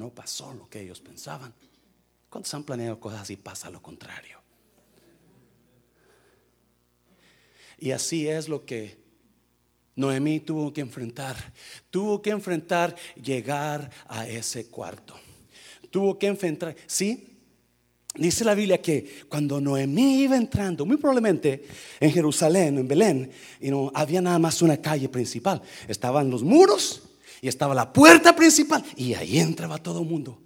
no 0.00 0.08
pasó 0.08 0.54
lo 0.54 0.66
que 0.66 0.80
ellos 0.80 0.98
pensaban. 0.98 1.52
¿Cuántos 2.30 2.54
han 2.54 2.64
planeado 2.64 2.98
cosas 2.98 3.28
y 3.28 3.36
pasa 3.36 3.68
lo 3.68 3.82
contrario? 3.82 4.40
Y 7.78 7.90
así 7.90 8.26
es 8.26 8.48
lo 8.48 8.64
que 8.64 8.98
Noemí 9.96 10.40
tuvo 10.40 10.72
que 10.72 10.80
enfrentar. 10.80 11.36
Tuvo 11.90 12.22
que 12.22 12.30
enfrentar 12.30 12.96
llegar 13.22 13.90
a 14.08 14.26
ese 14.26 14.68
cuarto. 14.68 15.20
Tuvo 15.90 16.18
que 16.18 16.28
enfrentar, 16.28 16.74
sí, 16.86 17.26
Dice 18.12 18.44
la 18.44 18.56
Biblia 18.56 18.82
que 18.82 19.22
cuando 19.28 19.60
Noemí 19.60 20.22
iba 20.22 20.36
entrando, 20.36 20.84
muy 20.84 20.96
probablemente 20.96 21.64
en 22.00 22.10
Jerusalén, 22.10 22.76
en 22.76 22.88
Belén, 22.88 23.30
y 23.60 23.70
no 23.70 23.92
había 23.94 24.20
nada 24.20 24.36
más 24.40 24.62
una 24.62 24.78
calle 24.78 25.08
principal. 25.08 25.62
Estaban 25.86 26.28
los 26.28 26.42
muros 26.42 27.09
Y 27.40 27.48
estaba 27.48 27.74
la 27.74 27.92
puerta 27.92 28.34
principal 28.36 28.84
y 28.96 29.14
ahí 29.14 29.38
entraba 29.38 29.78
todo 29.78 30.00
el 30.00 30.06
mundo. 30.06 30.38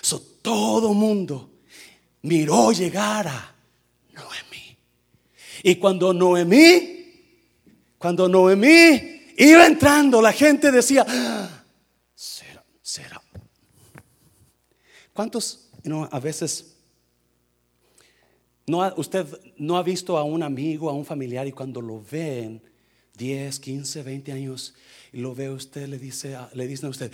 So, 0.00 0.20
todo 0.42 0.94
mundo 0.94 1.50
miró 2.22 2.72
llegar 2.72 3.28
a 3.28 3.54
Noemí. 4.14 4.76
Y 5.62 5.76
cuando 5.76 6.12
Noemí, 6.12 7.00
cuando 7.98 8.28
Noemí 8.28 9.32
iba 9.36 9.66
entrando, 9.66 10.22
la 10.22 10.32
gente 10.32 10.70
decía, 10.70 11.04
será, 12.14 12.64
será. 12.80 13.22
¿Cuántos, 15.12 15.68
no, 15.84 16.08
a 16.10 16.20
veces, 16.20 16.76
no, 18.66 18.94
usted 18.96 19.26
no 19.56 19.76
ha 19.76 19.82
visto 19.82 20.16
a 20.16 20.24
un 20.24 20.42
amigo, 20.42 20.88
a 20.88 20.94
un 20.94 21.04
familiar 21.04 21.46
y 21.46 21.52
cuando 21.52 21.80
lo 21.82 22.02
ven, 22.02 22.62
10, 23.16 23.60
15, 23.60 24.02
20 24.02 24.32
años, 24.32 24.74
y 25.12 25.20
lo 25.20 25.34
ve 25.34 25.50
usted, 25.50 25.88
le 25.88 25.98
dice, 25.98 26.36
le 26.54 26.66
dicen 26.66 26.86
a 26.86 26.90
usted, 26.90 27.12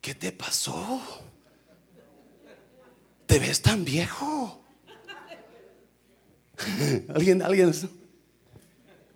¿qué 0.00 0.14
te 0.14 0.32
pasó? 0.32 1.00
¿Te 3.26 3.38
ves 3.38 3.62
tan 3.62 3.84
viejo? 3.84 4.62
alguien, 7.14 7.42
alguien, 7.42 7.72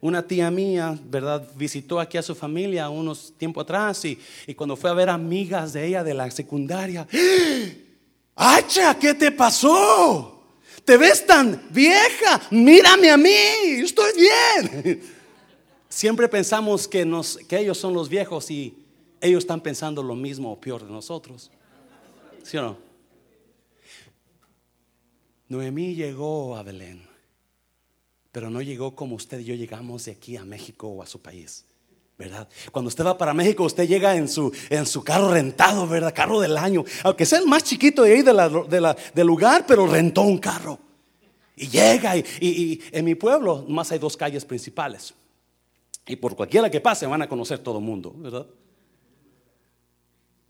una 0.01 0.27
tía 0.27 0.51
mía, 0.51 0.99
¿verdad? 1.05 1.49
Visitó 1.57 2.01
aquí 2.01 2.19
a 2.19 2.23
su 2.23 2.35
familia 2.35 2.89
unos 2.89 3.35
tiempo 3.37 3.61
atrás 3.61 4.05
y, 4.05 4.19
y 4.47 4.55
cuando 4.55 4.77
fue 4.77 4.91
a 4.91 4.95
ver 4.95 5.09
amigas 5.09 5.73
de 5.73 5.87
ella 5.87 6.05
de 6.05 6.15
la 6.15 6.31
secundaria, 6.31 7.07
¡Hacha! 8.37 8.99
¿Qué 8.99 9.15
te 9.15 9.31
pasó? 9.31 10.43
¿Te 10.85 10.97
ves 10.97 11.25
tan 11.25 11.69
vieja? 11.71 12.41
Mírame 12.51 13.11
a 13.11 13.17
mí, 13.17 13.31
estoy 13.79 14.13
bien. 14.17 15.03
Siempre 15.95 16.29
pensamos 16.29 16.89
que, 16.89 17.03
ellos 17.51 17.79
son 17.79 17.95
los 17.95 18.09
viejos 18.09 18.51
y 18.51 18.77
ellos 19.21 19.45
están 19.45 19.61
pensando 19.61 20.03
lo 20.03 20.17
mismo 20.17 20.51
o 20.51 20.61
peor 20.61 20.85
de 20.85 20.91
nosotros. 20.91 21.53
¿Sí 22.43 22.57
o 22.57 22.63
no? 22.63 22.79
Noemí 25.49 25.95
llegó 25.95 26.57
a 26.57 26.65
Belén, 26.65 27.07
pero 28.33 28.51
no 28.51 28.61
llegó 28.61 28.97
como 28.97 29.15
usted 29.15 29.39
y 29.39 29.45
yo 29.45 29.55
llegamos 29.55 30.07
de 30.07 30.11
aquí 30.11 30.37
a 30.37 30.45
México 30.45 30.89
o 30.89 31.01
a 31.01 31.07
su 31.07 31.23
país. 31.23 31.65
¿verdad? 32.19 32.49
Cuando 32.73 32.89
usted 32.89 33.07
va 33.07 33.17
para 33.17 33.33
México, 33.33 33.63
usted 33.63 33.87
llega 33.87 34.17
en 34.17 34.27
su, 34.27 34.53
en 34.71 34.87
su 34.87 35.05
carro 35.05 35.31
rentado, 35.31 35.87
¿verdad? 35.87 36.13
Carro 36.13 36.41
del 36.41 36.57
año, 36.57 36.85
aunque 37.05 37.25
sea 37.25 37.39
el 37.39 37.47
más 37.47 37.63
chiquito 37.63 38.03
de 38.03 38.15
ahí 38.15 38.23
del 38.23 39.27
lugar, 39.27 39.65
pero 39.65 39.87
rentó 39.87 40.23
un 40.23 40.39
carro. 40.39 40.77
Y 41.55 41.69
llega, 41.69 42.17
y, 42.17 42.83
en 42.91 43.05
mi 43.05 43.15
pueblo 43.15 43.65
más 43.69 43.93
hay 43.93 44.01
dos 44.01 44.17
calles 44.17 44.45
principales. 44.45 45.15
Y 46.07 46.17
por 46.17 46.37
cualquiera 46.37 46.71
que 46.71 46.81
pase 46.81 47.07
van 47.07 47.23
a 47.23 47.29
conocer 47.29 47.61
todo 47.61 47.79
el 47.79 47.85
mundo, 47.85 48.13
¿verdad? 48.17 48.47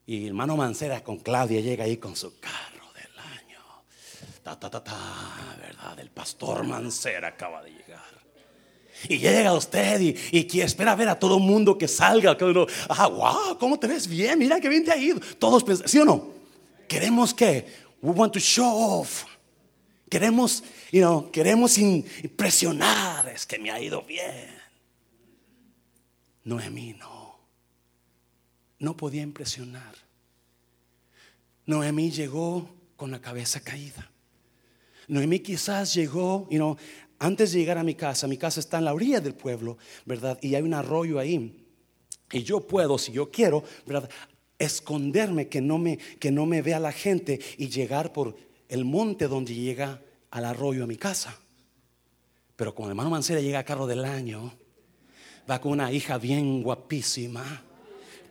Y 0.07 0.27
hermano 0.27 0.57
Mancera 0.57 1.03
con 1.03 1.19
Claudia 1.19 1.61
llega 1.61 1.85
ahí 1.85 1.97
con 1.97 2.15
su 2.17 2.39
carro 2.39 2.93
del 2.95 3.19
año. 3.19 3.61
Ta, 4.43 4.59
ta, 4.59 4.69
ta, 4.69 4.83
ta, 4.83 5.57
¿verdad? 5.59 5.99
El 6.01 6.11
pastor 6.11 6.65
Mancera 6.65 7.29
acaba 7.29 7.63
de 7.63 7.71
llegar. 7.71 8.03
Y 9.09 9.19
llega 9.19 9.53
usted 9.55 10.01
y, 10.01 10.17
y 10.33 10.61
espera 10.61 10.95
ver 10.95 11.09
a 11.09 11.19
todo 11.19 11.37
el 11.37 11.43
mundo 11.43 11.79
que 11.79 11.89
salga. 11.89 12.37
Que 12.37 12.45
uno, 12.45 12.67
ah, 12.89 13.07
wow, 13.07 13.59
¿cómo 13.59 13.79
te 13.79 13.87
ves 13.87 14.07
bien? 14.07 14.39
Mira 14.39 14.61
que 14.61 14.69
bien 14.69 14.85
te 14.85 14.93
ha 14.93 14.97
ido. 14.97 15.21
Todos, 15.39 15.65
¿sí 15.87 15.99
o 15.99 16.05
no? 16.05 16.29
Queremos 16.89 17.33
que, 17.33 17.67
we 18.03 18.13
want 18.13 18.33
to 18.33 18.41
show 18.41 19.01
off. 19.01 19.25
Queremos, 20.11 20.63
you 20.93 21.01
know, 21.01 21.31
queremos 21.31 21.79
impresionar. 21.79 23.29
Es 23.29 23.47
que 23.47 23.59
me 23.59 23.71
ha 23.71 23.81
ido 23.81 24.03
bien. 24.03 24.64
Noemí 26.45 26.95
no. 26.95 27.39
No 28.79 28.97
podía 28.97 29.23
impresionar. 29.23 29.95
Noemí 31.67 32.11
llegó 32.11 32.69
con 32.97 33.11
la 33.11 33.21
cabeza 33.21 33.61
caída. 33.61 34.11
Noemí 35.09 35.41
quizás 35.41 35.95
llegó, 35.95 36.47
you 36.51 36.57
know, 36.57 36.77
antes 37.19 37.53
de 37.53 37.61
llegar 37.61 37.79
a 37.79 37.85
mi 37.85 37.95
casa, 37.95 38.27
mi 38.27 38.37
casa 38.37 38.61
está 38.61 38.79
en 38.79 38.85
la 38.85 38.95
orilla 38.95 39.21
del 39.21 39.35
pueblo, 39.35 39.79
¿verdad? 40.05 40.39
Y 40.43 40.55
hay 40.55 40.63
un 40.63 40.75
arroyo 40.75 41.19
ahí. 41.19 41.65
Y 42.33 42.43
yo 42.43 42.67
puedo, 42.67 42.99
si 42.99 43.13
yo 43.13 43.31
quiero, 43.31 43.65
¿verdad? 43.87 44.11
Esconderme, 44.59 45.49
que 45.49 45.61
no 45.61 45.79
me, 45.79 45.97
que 45.97 46.31
no 46.31 46.47
me 46.47 46.63
vea 46.63 46.79
la 46.79 46.93
gente 46.93 47.41
y 47.57 47.69
llegar 47.69 48.13
por 48.13 48.37
el 48.69 48.85
monte 48.85 49.29
donde 49.29 49.55
llega 49.55 50.03
al 50.31 50.45
arroyo 50.45 50.85
a 50.85 50.87
mi 50.87 50.97
casa. 50.97 51.39
Pero 52.57 52.75
cuando 52.75 52.91
hermano 52.91 53.11
Mancera 53.11 53.41
llega 53.41 53.61
a 53.61 53.65
carro 53.65 53.87
del 53.87 54.05
año, 54.05 54.53
va 55.49 55.61
con 55.61 55.73
una 55.73 55.93
hija 55.93 56.19
bien 56.19 56.63
guapísima. 56.63 57.63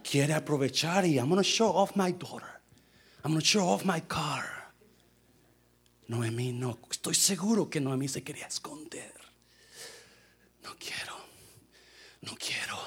Quiere 0.04 0.34
aprovechar 0.34 1.06
y 1.06 1.18
I'm 1.18 1.30
going 1.30 1.38
to 1.38 1.44
show 1.44 1.70
off 1.70 1.96
my 1.96 2.12
daughter. 2.12 2.50
I'm 3.24 3.32
going 3.32 3.42
to 3.42 3.46
show 3.46 3.68
off 3.68 3.86
my 3.86 4.02
car. 4.02 4.44
Noemí 6.08 6.52
no, 6.52 6.80
estoy 6.92 7.16
seguro 7.16 7.70
que 7.70 7.80
Noemí 7.80 8.08
se 8.08 8.22
quería 8.22 8.48
esconder. 8.48 9.14
No 10.64 10.76
quiero, 10.78 11.16
no 12.22 12.36
quiero. 12.36 12.78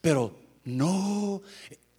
Pero 0.00 0.38
no 0.64 1.42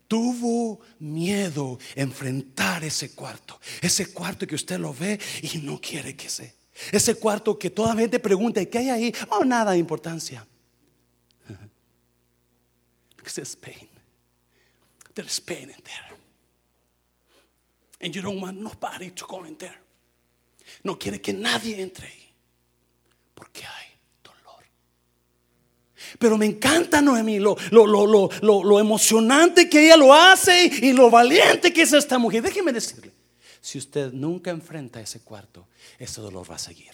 tuvo 0.06 0.80
miedo 1.00 1.78
enfrentar 1.96 2.84
ese 2.84 3.14
cuarto. 3.14 3.60
Ese 3.80 4.12
cuarto 4.12 4.46
que 4.46 4.54
usted 4.54 4.78
lo 4.78 4.94
ve 4.94 5.18
y 5.42 5.58
no 5.58 5.80
quiere 5.80 6.14
que 6.14 6.28
se. 6.28 6.54
Ese 6.92 7.16
cuarto 7.16 7.58
que 7.58 7.70
toda 7.70 7.96
gente 7.96 8.18
pregunta, 8.18 8.64
¿qué 8.64 8.78
hay 8.78 8.90
ahí? 8.90 9.14
Oh, 9.30 9.44
nada 9.44 9.72
de 9.72 9.78
importancia. 9.78 10.46
There's 13.32 13.56
pain. 13.56 13.88
There's 15.14 15.40
pain 15.40 15.70
in 15.70 15.82
there. 15.84 16.18
And 18.00 18.14
you 18.14 18.22
don't 18.22 18.40
want 18.40 18.60
nobody 18.60 19.10
to 19.10 19.24
go 19.26 19.44
in 19.44 19.56
there. 19.56 19.78
No 20.82 20.98
quiere 20.98 21.20
que 21.20 21.32
nadie 21.32 21.80
entre 21.80 22.06
ahí. 22.06 22.34
Porque 23.34 23.64
hay 23.64 23.98
dolor. 24.22 24.64
Pero 26.18 26.36
me 26.36 26.46
encanta 26.46 27.00
Noemí, 27.00 27.38
lo, 27.38 27.56
lo, 27.70 28.80
emocionante 28.80 29.68
que 29.68 29.86
ella 29.86 29.96
lo 29.96 30.12
hace 30.12 30.66
y 30.66 30.92
lo 30.92 31.10
valiente 31.10 31.72
que 31.72 31.82
es 31.82 31.92
esta 31.92 32.18
mujer. 32.18 32.42
Déjeme 32.42 32.72
decirle, 32.72 33.12
si 33.60 33.78
usted 33.78 34.12
nunca 34.12 34.50
enfrenta 34.50 35.00
ese 35.00 35.20
cuarto, 35.20 35.68
ese 35.98 36.20
dolor 36.20 36.50
va 36.50 36.56
a 36.56 36.58
seguir. 36.58 36.92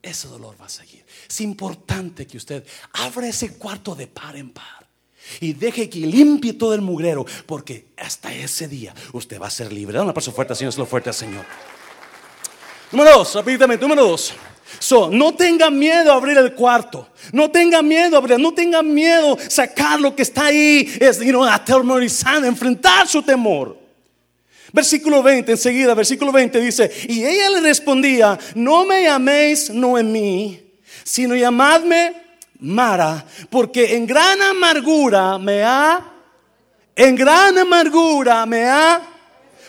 Ese 0.00 0.28
dolor 0.28 0.60
va 0.60 0.66
a 0.66 0.70
seguir. 0.70 1.04
Es 1.28 1.40
importante 1.40 2.26
que 2.26 2.36
usted 2.36 2.66
abra 2.92 3.28
ese 3.28 3.54
cuarto 3.54 3.94
de 3.94 4.06
par 4.06 4.36
en 4.36 4.50
par 4.52 4.91
y 5.40 5.52
deje 5.52 5.88
que 5.88 6.00
limpie 6.00 6.52
todo 6.52 6.74
el 6.74 6.80
mugrero, 6.80 7.24
porque 7.46 7.86
hasta 7.96 8.32
ese 8.34 8.68
día 8.68 8.94
usted 9.12 9.40
va 9.40 9.46
a 9.46 9.50
ser 9.50 9.72
libre. 9.72 9.96
Da 9.96 10.04
un 10.04 10.10
aplauso 10.10 10.32
fuerte, 10.32 10.54
Señor, 10.54 10.76
lo 10.78 10.86
fuerte, 10.86 11.12
Señor. 11.12 11.44
Número 12.90 13.18
dos, 13.18 13.34
rápidamente, 13.34 13.82
número 13.82 14.06
dos. 14.06 14.34
So, 14.78 15.10
no 15.10 15.34
tenga 15.34 15.70
miedo 15.70 16.12
a 16.12 16.16
abrir 16.16 16.36
el 16.38 16.54
cuarto. 16.54 17.08
No 17.32 17.50
tenga 17.50 17.82
miedo 17.82 18.16
a 18.16 18.18
abrir, 18.18 18.38
no 18.38 18.52
tenga 18.52 18.82
miedo 18.82 19.36
a 19.38 19.50
sacar 19.50 20.00
lo 20.00 20.14
que 20.14 20.22
está 20.22 20.46
ahí, 20.46 20.92
es, 21.00 21.18
you 21.20 21.30
know, 21.30 21.44
atemorizando, 21.44 22.46
enfrentar 22.46 23.06
su 23.06 23.22
temor. 23.22 23.78
Versículo 24.72 25.22
20, 25.22 25.52
enseguida, 25.52 25.94
versículo 25.94 26.32
20 26.32 26.58
dice, 26.60 26.90
y 27.06 27.24
ella 27.24 27.50
le 27.50 27.60
respondía, 27.60 28.38
no 28.54 28.86
me 28.86 29.02
llaméis 29.02 29.68
Noemí, 29.68 30.62
sino 31.04 31.36
llamadme 31.36 32.14
Mara, 32.62 33.26
porque 33.50 33.96
en 33.96 34.06
gran 34.06 34.40
amargura 34.40 35.36
me 35.36 35.64
ha, 35.64 36.12
en 36.94 37.16
gran 37.16 37.58
amargura 37.58 38.46
me 38.46 38.64
ha 38.64 39.02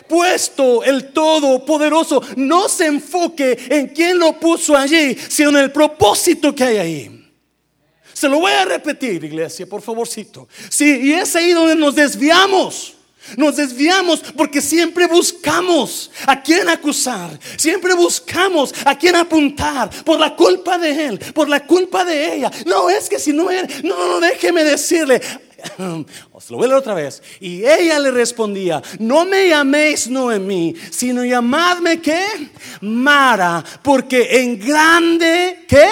puesto 0.08 0.84
el 0.84 1.12
Todopoderoso. 1.12 2.22
No 2.36 2.68
se 2.68 2.86
enfoque 2.86 3.58
en 3.68 3.88
quién 3.88 4.18
lo 4.18 4.38
puso 4.38 4.76
allí, 4.76 5.16
sino 5.28 5.50
en 5.50 5.56
el 5.56 5.72
propósito 5.72 6.54
que 6.54 6.64
hay 6.64 6.76
ahí. 6.76 7.32
Se 8.12 8.28
lo 8.28 8.38
voy 8.38 8.52
a 8.52 8.64
repetir, 8.64 9.24
iglesia, 9.24 9.66
por 9.66 9.82
favorcito. 9.82 10.46
Sí, 10.68 11.00
y 11.02 11.12
es 11.14 11.34
ahí 11.34 11.50
donde 11.50 11.74
nos 11.74 11.96
desviamos. 11.96 12.93
Nos 13.36 13.56
desviamos 13.56 14.20
porque 14.36 14.60
siempre 14.60 15.06
buscamos 15.06 16.10
a 16.26 16.40
quién 16.42 16.68
acusar, 16.68 17.38
siempre 17.56 17.94
buscamos 17.94 18.74
a 18.84 18.96
quién 18.96 19.16
apuntar 19.16 19.90
por 20.04 20.20
la 20.20 20.36
culpa 20.36 20.78
de 20.78 21.06
él, 21.06 21.18
por 21.32 21.48
la 21.48 21.66
culpa 21.66 22.04
de 22.04 22.34
ella. 22.34 22.50
No, 22.66 22.90
es 22.90 23.08
que 23.08 23.18
si 23.18 23.32
no 23.32 23.50
es, 23.50 23.82
no, 23.82 23.96
no, 24.06 24.20
déjeme 24.20 24.62
decirle, 24.62 25.20
os 26.32 26.50
lo 26.50 26.58
voy 26.58 26.70
otra 26.70 26.94
vez. 26.94 27.22
Y 27.40 27.64
ella 27.64 27.98
le 27.98 28.10
respondía, 28.10 28.82
no 28.98 29.24
me 29.24 29.48
llaméis 29.48 30.08
Noemí, 30.08 30.74
sino 30.90 31.24
llamadme 31.24 32.00
qué? 32.00 32.24
Mara, 32.82 33.64
porque 33.82 34.40
en 34.40 34.58
grande, 34.58 35.64
¿qué? 35.66 35.88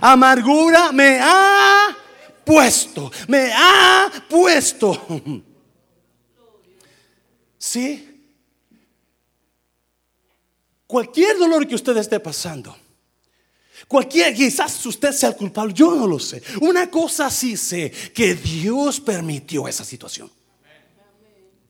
Amargura 0.00 0.92
me 0.92 1.18
ha 1.20 1.96
puesto, 2.44 3.10
me 3.28 3.50
ha 3.52 4.10
puesto. 4.28 5.06
¿Sí? 7.74 8.08
Cualquier 10.86 11.36
dolor 11.36 11.66
que 11.66 11.74
usted 11.74 11.96
esté 11.96 12.20
pasando, 12.20 12.76
cualquier, 13.88 14.32
quizás 14.32 14.86
usted 14.86 15.10
sea 15.10 15.30
el 15.30 15.34
culpable, 15.34 15.74
yo 15.74 15.92
no 15.92 16.06
lo 16.06 16.20
sé. 16.20 16.40
Una 16.60 16.88
cosa 16.88 17.28
sí 17.30 17.56
sé, 17.56 17.90
que 18.14 18.36
Dios 18.36 19.00
permitió 19.00 19.66
esa 19.66 19.84
situación. 19.84 20.30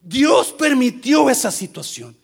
Dios 0.02 0.52
permitió 0.52 1.30
esa 1.30 1.50
situación. 1.50 2.14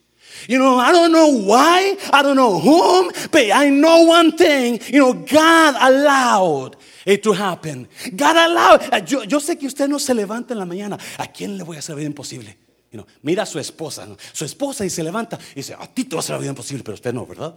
You 0.46 0.58
know, 0.58 0.78
I 0.78 0.92
don't 0.92 1.10
know 1.10 1.28
why, 1.28 1.96
I 2.12 2.22
don't 2.22 2.36
know 2.36 2.60
whom, 2.60 3.10
but 3.30 3.50
I 3.50 3.70
know 3.70 4.06
one 4.06 4.32
thing. 4.32 4.78
You 4.92 5.00
know, 5.00 5.14
God 5.14 5.74
allowed 5.80 6.76
it 7.06 7.22
to 7.22 7.32
happen. 7.32 7.88
God 8.14 8.36
allowed. 8.36 9.06
Yo, 9.06 9.24
yo 9.24 9.40
sé 9.40 9.56
que 9.56 9.66
usted 9.66 9.88
no 9.88 9.98
se 9.98 10.12
levanta 10.12 10.52
en 10.52 10.58
la 10.58 10.66
mañana. 10.66 10.98
¿A 11.16 11.28
quién 11.28 11.56
le 11.56 11.64
voy 11.64 11.76
a 11.76 11.78
hacer 11.78 11.98
imposible? 12.00 12.58
You 12.92 13.07
mira 13.22 13.44
a 13.44 13.46
su 13.46 13.59
esposa, 13.59 14.09
su 14.33 14.44
esposa 14.44 14.85
y 14.85 14.90
se 14.90 15.05
levanta 15.05 15.38
y 15.53 15.57
dice, 15.57 15.74
a 15.79 15.87
ti 15.87 16.05
te 16.05 16.16
va 16.16 16.20
a 16.20 16.24
hacer 16.24 16.35
la 16.35 16.40
vida 16.40 16.50
imposible, 16.50 16.83
pero 16.83 16.94
usted 16.94 17.14
no, 17.14 17.24
¿verdad? 17.24 17.55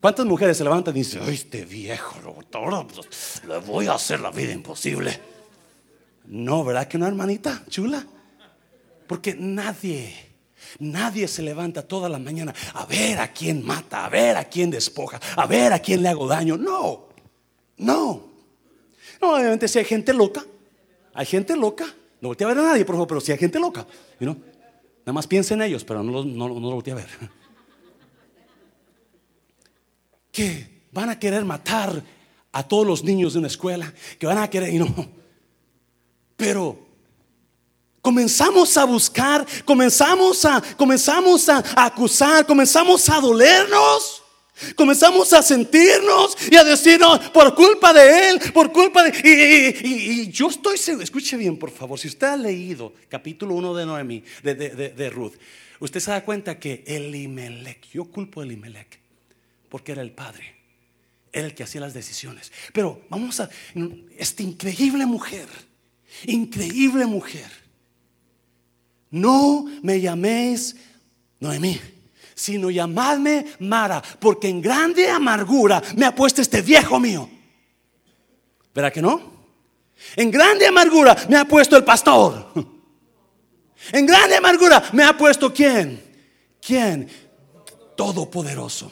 ¿Cuántas 0.00 0.26
mujeres 0.26 0.58
se 0.58 0.64
levantan 0.64 0.94
y 0.94 0.98
dicen, 0.98 1.22
ay, 1.24 1.32
este 1.32 1.64
viejo, 1.64 2.18
ahora 2.52 2.86
pues, 2.86 3.42
le 3.48 3.58
voy 3.58 3.86
a 3.86 3.94
hacer 3.94 4.20
la 4.20 4.30
vida 4.30 4.52
imposible? 4.52 5.18
No, 6.26 6.62
¿verdad 6.62 6.86
que 6.88 6.98
no, 6.98 7.06
hermanita 7.06 7.64
chula? 7.70 8.06
Porque 9.06 9.34
nadie, 9.34 10.14
nadie 10.78 11.26
se 11.26 11.40
levanta 11.40 11.80
toda 11.80 12.10
la 12.10 12.18
mañana 12.18 12.54
a 12.74 12.84
ver 12.84 13.18
a 13.18 13.32
quién 13.32 13.64
mata, 13.64 14.04
a 14.04 14.10
ver 14.10 14.36
a 14.36 14.44
quién 14.44 14.70
despoja, 14.70 15.18
a 15.36 15.46
ver 15.46 15.72
a 15.72 15.78
quién 15.78 16.02
le 16.02 16.10
hago 16.10 16.26
daño. 16.26 16.58
No, 16.58 17.08
no. 17.78 18.28
No, 19.22 19.34
obviamente 19.36 19.68
si 19.68 19.78
hay 19.78 19.86
gente 19.86 20.12
loca, 20.12 20.44
hay 21.14 21.24
gente 21.24 21.56
loca. 21.56 21.86
No 22.24 22.28
voltea 22.28 22.46
a 22.46 22.54
ver 22.54 22.58
a 22.58 22.62
nadie, 22.68 22.86
por 22.86 22.94
favor, 22.94 23.06
pero 23.06 23.20
si 23.20 23.32
hay 23.32 23.36
gente 23.38 23.58
loca, 23.60 23.86
you 24.18 24.26
nada 25.04 25.12
más 25.12 25.26
piensa 25.26 25.52
en 25.52 25.60
ellos, 25.60 25.84
pero 25.84 26.02
no, 26.02 26.10
lo- 26.10 26.24
no, 26.24 26.48
no 26.48 26.68
lo 26.70 26.74
voltea 26.76 26.94
a 26.94 26.96
ver. 26.96 27.08
Que 30.32 30.86
van 30.90 31.10
a 31.10 31.18
querer 31.18 31.44
matar 31.44 32.02
a 32.50 32.66
todos 32.66 32.86
los 32.86 33.04
niños 33.04 33.34
de 33.34 33.40
una 33.40 33.48
escuela, 33.48 33.92
que 34.18 34.26
van 34.26 34.38
a 34.38 34.48
querer, 34.48 34.72
y 34.72 34.78
no. 34.78 34.88
Pero 36.38 36.78
comenzamos 38.00 38.74
a 38.78 38.84
buscar, 38.86 39.46
comenzamos 39.66 40.46
a, 40.46 40.62
comenzamos 40.78 41.46
a 41.50 41.62
acusar, 41.84 42.46
comenzamos 42.46 43.06
a 43.10 43.20
dolernos. 43.20 44.23
Comenzamos 44.76 45.32
a 45.32 45.42
sentirnos 45.42 46.36
y 46.50 46.54
a 46.56 46.62
decirnos 46.64 47.18
por 47.30 47.54
culpa 47.54 47.92
de 47.92 48.28
él, 48.30 48.40
por 48.52 48.70
culpa 48.72 49.02
de... 49.02 49.10
Y, 49.82 49.88
y- 49.88 50.20
y- 50.22 50.30
yo 50.30 50.48
estoy 50.48 50.78
seguro, 50.78 51.02
escuche 51.02 51.36
bien 51.36 51.56
por 51.58 51.70
favor, 51.72 51.98
si 51.98 52.06
usted 52.08 52.26
ha 52.28 52.36
leído 52.36 52.92
capítulo 53.08 53.54
1 53.56 53.74
de 53.74 53.84
Noemí, 53.86 54.22
de, 54.42 54.54
de- 54.54 54.70
de- 54.70 54.90
de 54.90 55.10
Ruth, 55.10 55.34
usted 55.80 55.98
se 56.00 56.10
da 56.12 56.24
cuenta 56.24 56.58
que 56.58 56.84
Elimelech, 56.86 57.90
yo 57.92 58.04
culpo 58.04 58.40
a 58.40 58.44
Elimelech, 58.44 59.00
porque 59.68 59.90
era 59.92 60.02
el 60.02 60.12
padre, 60.12 60.54
era 61.32 61.46
el 61.46 61.54
que 61.54 61.64
hacía 61.64 61.80
las 61.80 61.92
decisiones. 61.94 62.52
Pero 62.72 63.02
vamos 63.10 63.40
a, 63.40 63.50
esta 64.16 64.42
increíble 64.44 65.04
mujer, 65.04 65.48
increíble 66.26 67.06
mujer, 67.06 67.50
no 69.10 69.66
me 69.82 70.00
llaméis 70.00 70.76
Noemí, 71.40 71.80
sino 72.34 72.70
llamadme 72.70 73.46
Mara, 73.60 74.02
porque 74.18 74.48
en 74.48 74.60
grande 74.60 75.08
amargura 75.08 75.82
me 75.96 76.06
ha 76.06 76.14
puesto 76.14 76.42
este 76.42 76.62
viejo 76.62 76.98
mío. 77.00 77.28
¿Verdad 78.74 78.92
que 78.92 79.02
no? 79.02 79.32
En 80.16 80.30
grande 80.30 80.66
amargura 80.66 81.16
me 81.28 81.36
ha 81.36 81.44
puesto 81.44 81.76
el 81.76 81.84
pastor. 81.84 82.52
En 83.92 84.06
grande 84.06 84.36
amargura 84.36 84.82
me 84.94 85.04
ha 85.04 85.14
puesto 85.14 85.52
quién? 85.52 86.02
¿Quién? 86.58 87.06
Todopoderoso. 87.94 88.90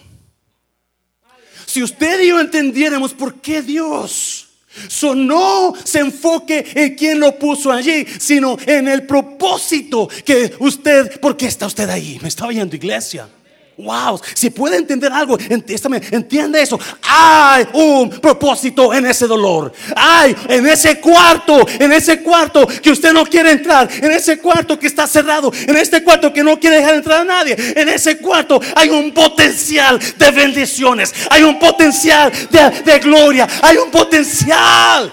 Si 1.64 1.82
usted 1.82 2.20
y 2.20 2.28
yo 2.28 2.38
entendiéramos 2.38 3.14
por 3.14 3.40
qué 3.40 3.62
Dios 3.62 4.41
so, 4.88 5.14
no 5.14 5.74
se 5.84 6.00
enfoque 6.00 6.64
en 6.74 6.94
quién 6.94 7.20
lo 7.20 7.38
puso 7.38 7.70
allí, 7.70 8.06
sino 8.18 8.56
en 8.66 8.88
el 8.88 9.04
propósito 9.04 10.08
que 10.24 10.54
usted, 10.58 11.20
¿por 11.20 11.36
qué 11.36 11.46
está 11.46 11.66
usted 11.66 11.88
ahí? 11.88 12.18
Me 12.22 12.28
está 12.28 12.46
oyendo 12.46 12.76
iglesia. 12.76 13.28
Wow, 13.82 14.20
si 14.34 14.50
puede 14.50 14.76
entender 14.76 15.12
algo, 15.12 15.36
entiende 15.48 16.62
eso. 16.62 16.78
Hay 17.02 17.66
un 17.72 18.10
propósito 18.10 18.94
en 18.94 19.06
ese 19.06 19.26
dolor. 19.26 19.72
Hay 19.96 20.36
en 20.48 20.68
ese 20.68 21.00
cuarto, 21.00 21.66
en 21.68 21.92
ese 21.92 22.22
cuarto 22.22 22.64
que 22.66 22.92
usted 22.92 23.12
no 23.12 23.24
quiere 23.24 23.50
entrar, 23.50 23.88
en 23.92 24.12
ese 24.12 24.38
cuarto 24.38 24.78
que 24.78 24.86
está 24.86 25.08
cerrado, 25.08 25.52
en 25.52 25.76
este 25.76 26.04
cuarto 26.04 26.32
que 26.32 26.44
no 26.44 26.60
quiere 26.60 26.76
dejar 26.76 26.94
entrar 26.94 27.20
a 27.22 27.24
nadie. 27.24 27.56
En 27.58 27.88
ese 27.88 28.18
cuarto 28.18 28.60
hay 28.76 28.88
un 28.90 29.12
potencial 29.12 29.98
de 30.16 30.30
bendiciones, 30.30 31.12
hay 31.28 31.42
un 31.42 31.58
potencial 31.58 32.30
de, 32.50 32.82
de 32.84 32.98
gloria, 33.00 33.48
hay 33.62 33.78
un 33.78 33.90
potencial. 33.90 35.12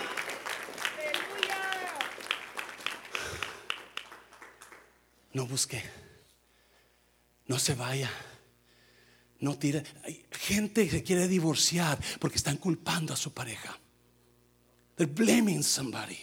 No 5.33 5.47
busque, 5.47 5.83
no 7.47 7.57
se 7.57 7.73
vaya. 7.73 8.11
No 9.39 9.57
tire. 9.57 9.83
Hay 10.03 10.25
gente 10.31 10.85
que 10.85 10.91
se 10.91 11.03
quiere 11.03 11.27
divorciar 11.27 11.97
porque 12.19 12.37
están 12.37 12.57
culpando 12.57 13.13
a 13.13 13.17
su 13.17 13.31
pareja. 13.31 13.77
They're 14.95 15.11
blaming 15.11 15.63
somebody. 15.63 16.17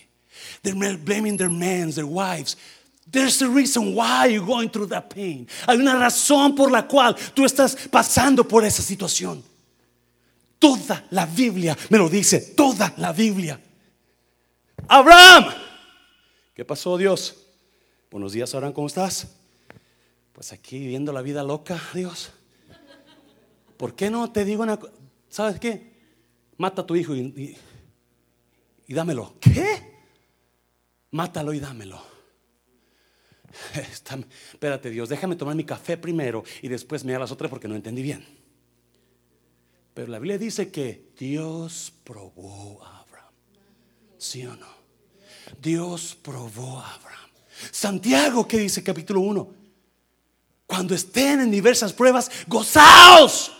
They're 0.62 0.96
blaming 0.98 1.36
their 1.38 1.50
men, 1.50 1.92
their 1.92 2.06
wives. 2.06 2.56
There's 3.10 3.40
a 3.40 3.48
reason 3.48 3.94
why 3.94 4.26
you're 4.26 4.44
going 4.44 4.68
through 4.68 4.88
that 4.88 5.08
pain. 5.08 5.48
Hay 5.66 5.78
una 5.78 5.94
razón 5.94 6.54
por 6.54 6.70
la 6.70 6.86
cual 6.86 7.16
tú 7.34 7.44
estás 7.44 7.76
pasando 7.90 8.46
por 8.46 8.64
esa 8.64 8.82
situación. 8.82 9.42
Toda 10.58 11.04
la 11.10 11.24
Biblia 11.24 11.76
me 11.88 11.98
lo 11.98 12.08
dice, 12.08 12.40
toda 12.40 12.92
la 12.96 13.12
Biblia. 13.12 13.60
Abraham, 14.88 15.54
¿qué 16.54 16.64
pasó 16.64 16.98
Dios? 16.98 17.36
Buenos 18.10 18.32
días, 18.32 18.54
Abraham, 18.54 18.72
¿cómo 18.72 18.88
estás? 18.88 19.28
Pues 20.32 20.52
aquí 20.52 20.78
viviendo 20.78 21.12
la 21.12 21.22
vida 21.22 21.42
loca, 21.42 21.80
Dios. 21.94 22.30
¿Por 23.76 23.94
qué 23.94 24.10
no 24.10 24.30
te 24.32 24.44
digo 24.44 24.62
una 24.62 24.76
cosa? 24.78 24.92
¿Sabes 25.28 25.60
qué? 25.60 25.94
Mata 26.56 26.82
a 26.82 26.86
tu 26.86 26.96
hijo 26.96 27.14
y, 27.14 27.56
y- 28.86 28.94
dámelo. 28.94 29.34
¿Qué? 29.40 29.94
Mátalo 31.10 31.52
y 31.52 31.60
dámelo. 31.60 32.00
Está- 33.74 34.18
espérate, 34.52 34.90
Dios, 34.90 35.08
déjame 35.08 35.36
tomar 35.36 35.54
mi 35.54 35.64
café 35.64 35.96
primero 35.96 36.44
y 36.62 36.68
después 36.68 37.04
me 37.04 37.18
las 37.18 37.30
otras 37.30 37.50
porque 37.50 37.68
no 37.68 37.74
entendí 37.74 38.02
bien. 38.02 38.24
Pero 39.94 40.08
la 40.12 40.18
Biblia 40.18 40.38
dice 40.38 40.70
que 40.70 41.10
Dios 41.18 41.92
probó 42.04 42.82
a 42.84 43.00
Abraham. 43.00 43.32
¿Sí 44.18 44.44
o 44.44 44.54
no? 44.56 44.66
Dios 45.60 46.16
probó 46.20 46.80
a 46.80 46.94
Abraham. 46.94 47.30
Santiago, 47.70 48.46
¿qué 48.46 48.58
dice 48.58 48.82
capítulo 48.82 49.20
1? 49.20 49.54
Cuando 50.66 50.94
estén 50.94 51.40
en 51.40 51.50
diversas 51.50 51.92
pruebas, 51.92 52.30
gozaos. 52.46 53.52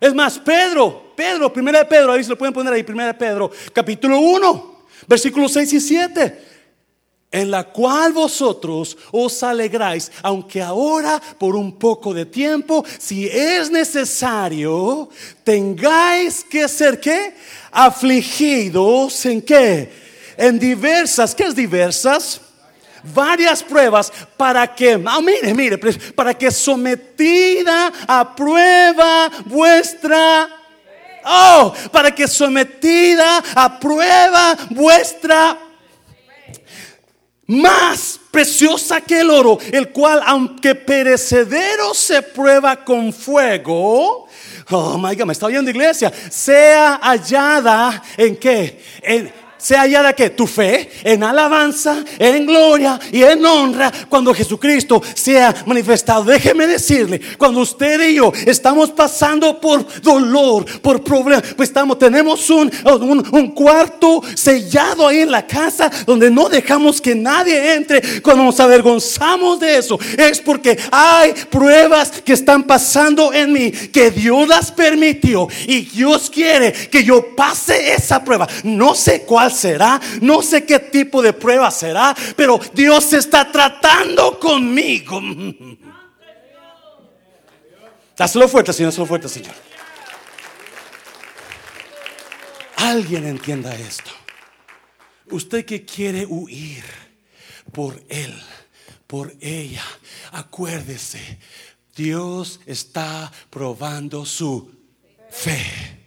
Es 0.00 0.14
más, 0.14 0.38
Pedro, 0.38 1.12
Pedro, 1.14 1.52
primera 1.52 1.80
de 1.80 1.84
Pedro, 1.84 2.12
ahí 2.12 2.24
se 2.24 2.30
lo 2.30 2.38
pueden 2.38 2.54
poner 2.54 2.72
ahí, 2.72 2.82
primera 2.82 3.08
de 3.08 3.18
Pedro, 3.18 3.50
capítulo 3.74 4.18
1, 4.18 4.84
versículos 5.06 5.52
6 5.52 5.72
y 5.74 5.80
7. 5.80 6.44
En 7.32 7.50
la 7.50 7.64
cual 7.64 8.12
vosotros 8.12 8.96
os 9.12 9.42
alegráis, 9.42 10.10
aunque 10.22 10.60
ahora 10.60 11.20
por 11.38 11.54
un 11.54 11.78
poco 11.78 12.12
de 12.12 12.26
tiempo, 12.26 12.84
si 12.98 13.26
es 13.26 13.70
necesario, 13.70 15.10
tengáis 15.44 16.42
que 16.42 16.66
ser 16.66 16.98
qué? 16.98 17.34
Afligidos 17.70 19.26
en 19.26 19.42
qué? 19.42 19.92
En 20.36 20.58
diversas, 20.58 21.34
¿qué 21.34 21.44
es 21.44 21.54
diversas? 21.54 22.40
Varias 23.02 23.62
pruebas 23.62 24.12
para 24.36 24.66
que, 24.74 25.00
ah, 25.06 25.20
mire, 25.20 25.54
mire, 25.54 25.78
para 26.12 26.34
que 26.34 26.50
sometida 26.50 27.92
a 28.06 28.34
prueba 28.34 29.30
vuestra, 29.46 30.48
oh, 31.24 31.72
para 31.92 32.14
que 32.14 32.26
sometida 32.26 33.42
a 33.54 33.78
prueba 33.78 34.56
vuestra 34.70 35.58
más 37.50 38.20
preciosa 38.30 39.00
que 39.00 39.20
el 39.20 39.30
oro, 39.30 39.58
el 39.72 39.90
cual 39.90 40.22
aunque 40.24 40.76
perecedero 40.76 41.94
se 41.94 42.22
prueba 42.22 42.84
con 42.84 43.12
fuego, 43.12 44.28
oh 44.70 44.98
my 44.98 45.16
God, 45.16 45.26
me 45.26 45.32
está 45.32 45.46
oyendo 45.46 45.68
iglesia, 45.68 46.12
sea 46.30 47.00
hallada 47.02 48.02
en 48.16 48.36
qué, 48.36 48.80
en 49.02 49.39
sea 49.60 49.82
hallada 49.82 50.12
que 50.12 50.30
tu 50.30 50.46
fe 50.46 50.90
en 51.04 51.22
alabanza, 51.22 52.04
en 52.18 52.46
gloria 52.46 52.98
y 53.12 53.22
en 53.22 53.44
honra 53.44 53.92
cuando 54.08 54.34
Jesucristo 54.34 55.02
sea 55.14 55.54
manifestado. 55.66 56.24
Déjeme 56.24 56.66
decirle, 56.66 57.20
cuando 57.38 57.60
usted 57.60 58.08
y 58.08 58.14
yo 58.14 58.32
estamos 58.46 58.90
pasando 58.90 59.60
por 59.60 59.86
dolor, 60.00 60.64
por 60.80 61.02
problemas, 61.02 61.44
pues 61.56 61.68
estamos, 61.68 61.98
tenemos 61.98 62.48
un, 62.50 62.70
un, 62.84 63.28
un 63.30 63.50
cuarto 63.52 64.22
sellado 64.34 65.06
ahí 65.06 65.20
en 65.20 65.30
la 65.30 65.46
casa 65.46 65.90
donde 66.06 66.30
no 66.30 66.48
dejamos 66.48 67.00
que 67.00 67.14
nadie 67.14 67.74
entre. 67.74 68.20
Cuando 68.22 68.44
nos 68.44 68.60
avergonzamos 68.60 69.60
de 69.60 69.78
eso, 69.78 69.98
es 70.16 70.40
porque 70.40 70.78
hay 70.90 71.32
pruebas 71.50 72.10
que 72.24 72.32
están 72.32 72.64
pasando 72.64 73.32
en 73.32 73.52
mí 73.52 73.70
que 73.70 74.10
Dios 74.10 74.48
las 74.48 74.72
permitió 74.72 75.48
y 75.66 75.82
Dios 75.82 76.30
quiere 76.30 76.72
que 76.72 77.04
yo 77.04 77.34
pase 77.34 77.94
esa 77.94 78.22
prueba. 78.24 78.48
No 78.64 78.94
sé 78.94 79.22
cuál 79.22 79.49
será, 79.50 80.00
no 80.20 80.42
sé 80.42 80.64
qué 80.64 80.78
tipo 80.78 81.22
de 81.22 81.32
prueba 81.32 81.70
será, 81.70 82.14
pero 82.36 82.60
Dios 82.72 83.12
está 83.12 83.50
tratando 83.50 84.38
conmigo. 84.38 85.20
Dáselo 88.16 88.48
fuerte, 88.48 88.72
Señor, 88.72 88.92
dáselo 88.92 89.06
fuerte, 89.06 89.28
Señor. 89.28 89.54
Alguien 92.76 93.26
entienda 93.26 93.74
esto. 93.74 94.10
Usted 95.30 95.64
que 95.64 95.84
quiere 95.84 96.26
huir 96.26 96.84
por 97.72 98.02
él, 98.08 98.34
por 99.06 99.34
ella, 99.40 99.84
acuérdese, 100.32 101.38
Dios 101.94 102.60
está 102.66 103.30
probando 103.48 104.24
su 104.24 104.70
fe. 105.30 105.99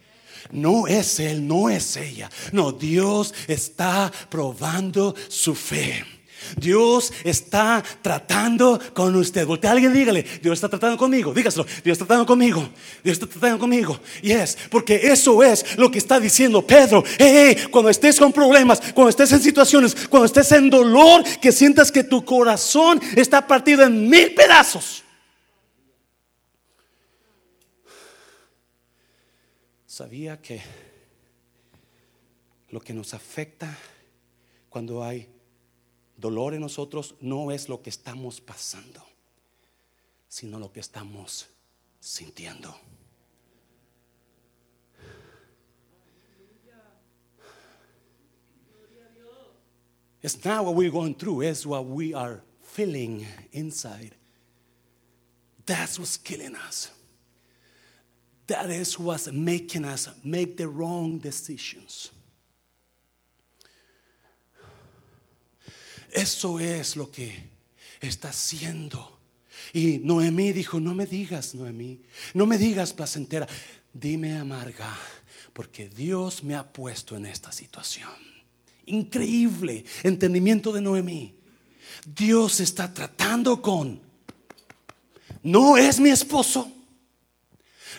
No 0.54 0.88
es 0.88 1.20
él, 1.20 1.48
no 1.48 1.70
es 1.70 1.98
ella. 1.98 2.30
No, 2.52 2.72
Dios 2.72 3.34
está 3.48 4.12
probando 4.30 5.16
su 5.28 5.56
fe. 5.56 6.06
Dios 6.58 7.12
está 7.24 7.84
tratando 8.02 8.80
con 8.94 9.16
usted. 9.16 9.46
Voltea 9.46 9.72
a 9.72 9.74
alguien, 9.74 9.94
dígale, 9.94 10.24
Dios 10.42 10.54
está 10.54 10.70
tratando 10.70 10.98
conmigo. 10.98 11.34
Dígaselo, 11.34 11.66
Dios 11.84 11.96
está 11.96 12.06
tratando 12.06 12.26
conmigo. 12.26 12.70
Dios 13.04 13.14
está 13.14 13.28
tratando 13.28 13.60
conmigo. 13.60 14.00
Y 14.22 14.32
es, 14.32 14.58
porque 14.70 14.96
eso 15.04 15.44
es 15.44 15.78
lo 15.78 15.90
que 15.90 15.98
está 15.98 16.20
diciendo 16.20 16.66
Pedro. 16.66 17.04
cuando 17.72 17.90
estés 17.90 18.20
con 18.20 18.32
problemas, 18.32 18.80
cuando 18.94 19.10
estés 19.10 19.32
en 19.32 19.42
situaciones, 19.42 19.96
cuando 20.10 20.26
estés 20.26 20.52
en 20.52 20.70
dolor, 20.70 21.24
que 21.42 21.52
sientas 21.52 21.92
que 21.92 22.04
tu 22.04 22.24
corazón 22.24 23.02
está 23.16 23.46
partido 23.46 23.84
en 23.84 24.10
mil 24.10 24.34
pedazos. 24.34 25.03
Sabía 29.94 30.42
que 30.42 30.60
lo 32.72 32.80
que 32.82 32.96
nos 32.96 33.14
afecta 33.14 33.78
cuando 34.68 35.04
hay 35.04 35.30
dolor 36.18 36.56
en 36.56 36.62
nosotros 36.62 37.14
no 37.22 37.52
es 37.52 37.70
lo 37.70 37.84
que 37.84 37.92
estamos 37.92 38.42
pasando, 38.42 39.06
sino 40.28 40.58
lo 40.58 40.74
que 40.74 40.80
estamos 40.80 41.48
sintiendo. 42.00 42.76
It's 50.24 50.44
not 50.44 50.66
what 50.66 50.74
we're 50.74 50.90
going 50.90 51.14
through, 51.14 51.44
it's 51.44 51.68
what 51.68 51.86
we 51.86 52.16
are 52.16 52.42
feeling 52.64 53.28
inside. 53.52 54.16
That's 55.68 56.00
what's 56.00 56.18
killing 56.18 56.56
us. 56.56 56.90
That 58.48 58.70
is 58.70 59.00
what's 59.00 59.32
making 59.32 59.86
us 59.86 60.10
make 60.24 60.58
the 60.58 60.68
wrong 60.68 61.20
decisions. 61.20 62.12
Eso 66.12 66.60
es 66.60 66.96
lo 66.96 67.10
que 67.10 67.34
está 68.00 68.30
haciendo. 68.30 69.20
Y 69.74 70.00
Noemí 70.00 70.52
dijo, 70.52 70.80
no 70.80 70.94
me 70.94 71.06
digas, 71.06 71.56
Noemí, 71.56 72.02
no 72.34 72.46
me 72.46 72.58
digas 72.58 72.94
placentera, 72.94 73.48
dime 73.92 74.38
amarga, 74.38 74.96
porque 75.54 75.90
Dios 75.90 76.44
me 76.44 76.56
ha 76.56 76.72
puesto 76.72 77.16
en 77.16 77.26
esta 77.26 77.52
situación. 77.52 78.12
Increíble 78.86 79.86
entendimiento 80.04 80.72
de 80.72 80.82
Noemí. 80.82 81.34
Dios 82.06 82.60
está 82.60 82.94
tratando 82.94 83.62
con, 83.62 84.00
no 85.42 85.78
es 85.78 86.00
mi 86.00 86.10
esposo, 86.10 86.72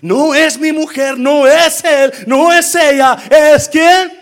no 0.03 0.35
es 0.35 0.59
mi 0.59 0.73
mujer, 0.73 1.19
no 1.19 1.47
es 1.47 1.83
él, 1.85 2.13
no 2.27 2.53
es 2.53 2.75
ella, 2.75 3.17
es 3.31 3.69
quien. 3.69 4.13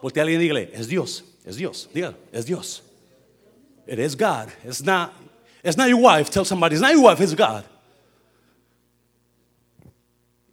Voltea 0.00 0.22
a 0.22 0.24
alguien 0.24 0.40
y 0.40 0.44
dígale, 0.44 0.70
es 0.74 0.88
Dios. 0.88 1.24
Es 1.44 1.56
Dios. 1.56 1.88
Diga, 1.92 2.14
es 2.32 2.46
Dios. 2.46 2.82
It 3.86 3.98
is 3.98 4.16
God. 4.16 4.48
It's 4.64 4.82
not, 4.82 5.12
it's 5.62 5.76
not 5.76 5.88
your 5.88 6.00
wife. 6.00 6.30
Tell 6.30 6.44
somebody, 6.44 6.74
it's 6.74 6.82
not 6.82 6.92
your 6.92 7.02
wife, 7.02 7.20
it's 7.20 7.34
God. 7.34 7.64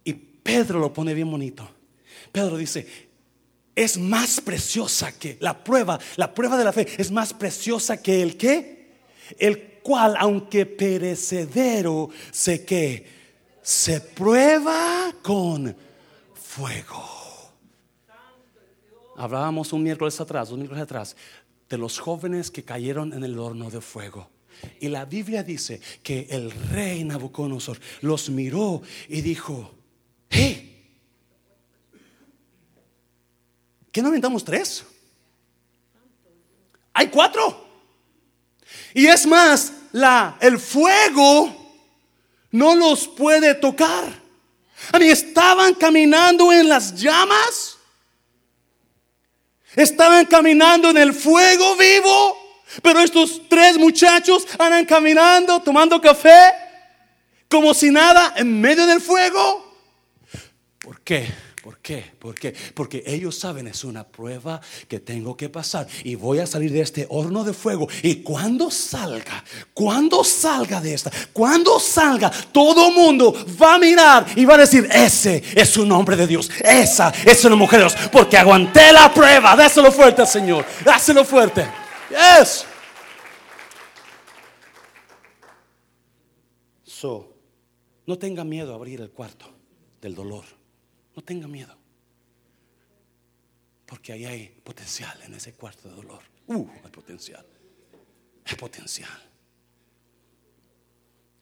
Y 0.04 0.12
Pedro 0.12 0.80
lo 0.80 0.92
pone 0.92 1.14
bien 1.14 1.30
bonito. 1.30 1.68
Pedro 2.32 2.56
dice, 2.56 2.86
es 3.74 3.96
más 3.98 4.40
preciosa 4.40 5.12
que 5.12 5.36
la 5.40 5.62
prueba, 5.64 5.98
la 6.16 6.34
prueba 6.34 6.58
de 6.58 6.64
la 6.64 6.72
fe 6.72 6.86
es 6.98 7.10
más 7.10 7.32
preciosa 7.32 8.02
que 8.02 8.22
el 8.22 8.36
que, 8.36 8.98
el 9.38 9.80
cual, 9.82 10.16
aunque 10.18 10.66
perecedero, 10.66 12.10
sé 12.32 12.64
que 12.64 13.19
se 13.70 14.00
prueba 14.00 15.14
con 15.22 15.76
fuego. 16.34 17.04
Hablábamos 19.16 19.72
un 19.72 19.84
miércoles 19.84 20.20
atrás, 20.20 20.50
un 20.50 20.58
miércoles 20.58 20.82
atrás, 20.82 21.14
de 21.68 21.78
los 21.78 22.00
jóvenes 22.00 22.50
que 22.50 22.64
cayeron 22.64 23.12
en 23.12 23.22
el 23.22 23.38
horno 23.38 23.70
de 23.70 23.80
fuego. 23.80 24.28
Y 24.80 24.88
la 24.88 25.04
Biblia 25.04 25.44
dice 25.44 25.80
que 26.02 26.26
el 26.30 26.50
rey 26.50 27.04
Nabucodonosor 27.04 27.78
los 28.00 28.28
miró 28.28 28.82
y 29.08 29.20
dijo, 29.20 29.72
hey, 30.28 30.90
¿qué 33.92 34.02
no 34.02 34.08
inventamos 34.08 34.44
tres? 34.44 34.84
Hay 36.92 37.06
cuatro. 37.06 37.68
Y 38.94 39.06
es 39.06 39.28
más, 39.28 39.72
la, 39.92 40.38
el 40.40 40.58
fuego 40.58 41.59
no 42.50 42.74
los 42.74 43.08
puede 43.08 43.54
tocar. 43.54 44.04
A 44.92 44.98
mí 44.98 45.08
estaban 45.08 45.74
caminando 45.74 46.52
en 46.52 46.68
las 46.68 46.94
llamas 46.94 47.78
Estaban 49.76 50.26
caminando 50.26 50.90
en 50.90 50.96
el 50.96 51.14
fuego 51.14 51.76
vivo, 51.76 52.36
pero 52.82 53.00
estos 53.00 53.42
tres 53.48 53.78
muchachos 53.78 54.46
andan 54.58 54.84
caminando, 54.84 55.60
tomando 55.60 56.00
café, 56.00 56.52
como 57.48 57.72
si 57.72 57.90
nada, 57.90 58.34
en 58.36 58.60
medio 58.60 58.86
del 58.86 59.00
fuego. 59.00 59.72
¿Por 60.80 61.00
qué? 61.02 61.32
¿Por 61.70 61.78
qué? 61.78 62.04
¿Por 62.18 62.34
qué? 62.34 62.52
Porque 62.74 63.04
ellos 63.06 63.38
saben 63.38 63.68
es 63.68 63.84
una 63.84 64.02
prueba 64.02 64.60
que 64.88 64.98
tengo 64.98 65.36
que 65.36 65.48
pasar 65.48 65.86
y 66.02 66.16
voy 66.16 66.40
a 66.40 66.46
salir 66.48 66.72
de 66.72 66.80
este 66.80 67.06
horno 67.08 67.44
de 67.44 67.52
fuego 67.52 67.86
y 68.02 68.24
cuando 68.24 68.72
salga, 68.72 69.44
cuando 69.72 70.24
salga 70.24 70.80
de 70.80 70.94
esta, 70.94 71.12
cuando 71.32 71.78
salga, 71.78 72.28
todo 72.50 72.90
mundo 72.90 73.32
va 73.62 73.76
a 73.76 73.78
mirar 73.78 74.26
y 74.34 74.44
va 74.44 74.54
a 74.54 74.58
decir, 74.58 74.88
ese 74.92 75.44
es 75.54 75.76
un 75.76 75.92
hombre 75.92 76.16
de 76.16 76.26
Dios, 76.26 76.50
esa 76.60 77.10
es 77.24 77.44
una 77.44 77.54
mujer 77.54 77.78
de 77.78 77.84
Dios, 77.84 78.08
porque 78.10 78.36
aguanté 78.36 78.92
la 78.92 79.14
prueba. 79.14 79.54
Dáselo 79.54 79.92
fuerte, 79.92 80.26
Señor, 80.26 80.64
dáselo 80.84 81.24
fuerte. 81.24 81.68
Yes. 82.10 82.64
So, 86.82 87.32
no 88.06 88.18
tenga 88.18 88.42
miedo 88.42 88.72
a 88.72 88.74
abrir 88.74 89.00
el 89.00 89.12
cuarto 89.12 89.46
del 90.00 90.16
dolor. 90.16 90.59
No 91.20 91.24
tenga 91.24 91.46
miedo. 91.46 91.76
Porque 93.84 94.14
ahí 94.14 94.24
hay 94.24 94.48
potencial 94.64 95.20
en 95.20 95.34
ese 95.34 95.52
cuarto 95.52 95.90
de 95.90 95.94
dolor. 95.94 96.22
Uh, 96.46 96.66
hay 96.82 96.90
potencial. 96.90 97.44
Hay 98.46 98.56
potencial. 98.56 99.30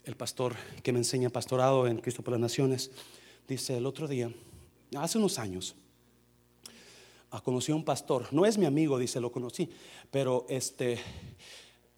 El 0.02 0.16
pastor 0.16 0.56
que 0.82 0.92
me 0.92 0.98
enseña 0.98 1.30
pastorado 1.30 1.86
en 1.86 1.98
Cristo 1.98 2.24
por 2.24 2.32
las 2.32 2.40
Naciones 2.40 2.90
dice 3.46 3.76
el 3.76 3.86
otro 3.86 4.08
día, 4.08 4.32
hace 4.96 5.16
unos 5.16 5.38
años, 5.38 5.76
ah, 7.30 7.40
conocí 7.40 7.70
a 7.70 7.76
un 7.76 7.84
pastor. 7.84 8.26
No 8.32 8.46
es 8.46 8.58
mi 8.58 8.66
amigo, 8.66 8.98
dice, 8.98 9.20
lo 9.20 9.30
conocí, 9.30 9.70
pero 10.10 10.44
este 10.48 10.98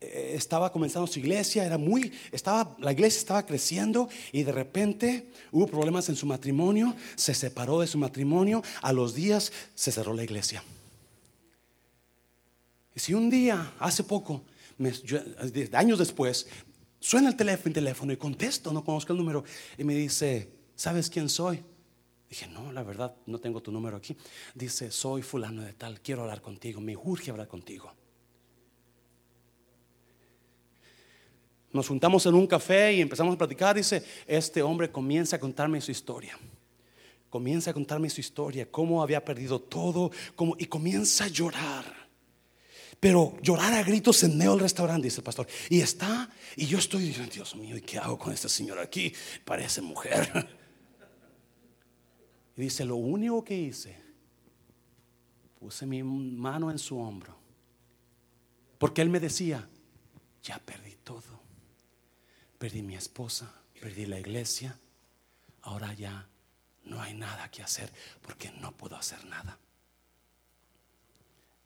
estaba 0.01 0.73
comenzando 0.73 1.07
su 1.07 1.19
iglesia, 1.19 1.65
era 1.65 1.77
muy, 1.77 2.13
estaba, 2.33 2.75
la 2.79 2.93
iglesia 2.93 3.19
estaba 3.19 3.45
creciendo 3.45 4.09
y 4.33 4.43
de 4.43 4.53
repente 4.53 5.31
hubo 5.53 5.67
problemas 5.67 6.09
en 6.09 6.17
su 6.17 6.27
matrimonio, 6.27 6.97
se 7.17 7.35
separó 7.35 7.81
de 7.81 7.87
su 7.87 7.99
matrimonio, 7.99 8.63
a 8.81 8.93
los 8.93 9.15
días 9.15 9.53
se 9.75 9.93
cerró 9.93 10.15
la 10.15 10.25
iglesia. 10.25 10.65
Y 12.95 13.01
si 13.01 13.13
un 13.15 13.29
día, 13.29 13.75
hace 13.79 14.03
poco, 14.03 14.43
años 15.73 15.99
después, 15.99 16.47
suena 16.99 17.29
el 17.29 17.37
teléfono, 17.37 17.75
teléfono 17.75 18.13
y 18.13 18.17
contesto, 18.17 18.73
no 18.73 18.83
conozco 18.83 19.13
el 19.13 19.19
número, 19.19 19.45
y 19.77 19.85
me 19.85 19.95
dice, 19.95 20.51
¿sabes 20.75 21.11
quién 21.11 21.29
soy? 21.29 21.63
Dije, 22.29 22.47
no, 22.47 22.73
la 22.73 22.83
verdad, 22.83 23.15
no 23.27 23.39
tengo 23.39 23.61
tu 23.61 23.73
número 23.73 23.97
aquí. 23.97 24.17
Dice, 24.55 24.91
soy 24.91 25.21
fulano 25.21 25.63
de 25.63 25.73
tal, 25.73 26.01
quiero 26.01 26.23
hablar 26.23 26.41
contigo, 26.41 26.81
me 26.81 26.97
urge 26.97 27.31
hablar 27.31 27.49
contigo. 27.49 27.93
Nos 31.73 31.89
juntamos 31.89 32.27
en 32.27 32.35
un 32.35 32.47
café 32.47 32.95
y 32.95 33.01
empezamos 33.01 33.35
a 33.35 33.39
platicar. 33.39 33.77
Dice, 33.77 34.05
este 34.27 34.63
hombre 34.63 34.91
comienza 34.91 35.37
a 35.37 35.41
contarme 35.41 35.81
su 35.81 35.91
historia. 35.91 36.39
Comienza 37.29 37.71
a 37.71 37.75
contarme 37.75 38.11
su 38.11 38.21
historia, 38.21 38.69
cómo 38.71 39.03
había 39.03 39.25
perdido 39.25 39.61
todo, 39.61 40.11
cómo, 40.35 40.57
y 40.59 40.67
comienza 40.67 41.25
a 41.25 41.29
llorar. 41.29 41.85
Pero 42.99 43.37
llorar 43.41 43.73
a 43.73 43.83
gritos 43.83 44.23
en 44.25 44.37
medio 44.37 44.51
del 44.51 44.61
restaurante, 44.61 45.07
dice 45.07 45.21
el 45.21 45.25
pastor. 45.25 45.47
Y 45.69 45.81
está, 45.81 46.29
y 46.57 46.67
yo 46.67 46.79
estoy 46.79 47.05
diciendo, 47.05 47.33
Dios 47.33 47.55
mío, 47.55 47.77
¿y 47.77 47.81
qué 47.81 47.99
hago 47.99 48.19
con 48.19 48.33
este 48.33 48.49
señor 48.49 48.79
aquí? 48.79 49.13
Parece 49.45 49.81
mujer. 49.81 50.49
Y 52.57 52.65
dice, 52.65 52.85
lo 52.85 52.97
único 52.97 53.43
que 53.43 53.57
hice 53.57 53.97
Puse 55.61 55.85
mi 55.85 56.03
mano 56.03 56.71
en 56.71 56.79
su 56.79 56.99
hombro. 56.99 57.37
Porque 58.79 59.03
él 59.03 59.11
me 59.11 59.21
decía, 59.21 59.69
ya 60.43 60.59
perdí 60.59 60.97
todo. 61.05 61.40
Perdí 62.61 62.83
mi 62.83 62.95
esposa, 62.95 63.51
perdí 63.81 64.05
la 64.05 64.21
iglesia. 64.21 64.79
Ahora 65.63 65.95
ya 65.95 66.29
no 66.85 67.01
hay 67.01 67.15
nada 67.15 67.51
que 67.51 67.63
hacer 67.63 67.91
porque 68.21 68.53
no 68.53 68.77
puedo 68.77 68.97
hacer 68.97 69.25
nada. 69.25 69.59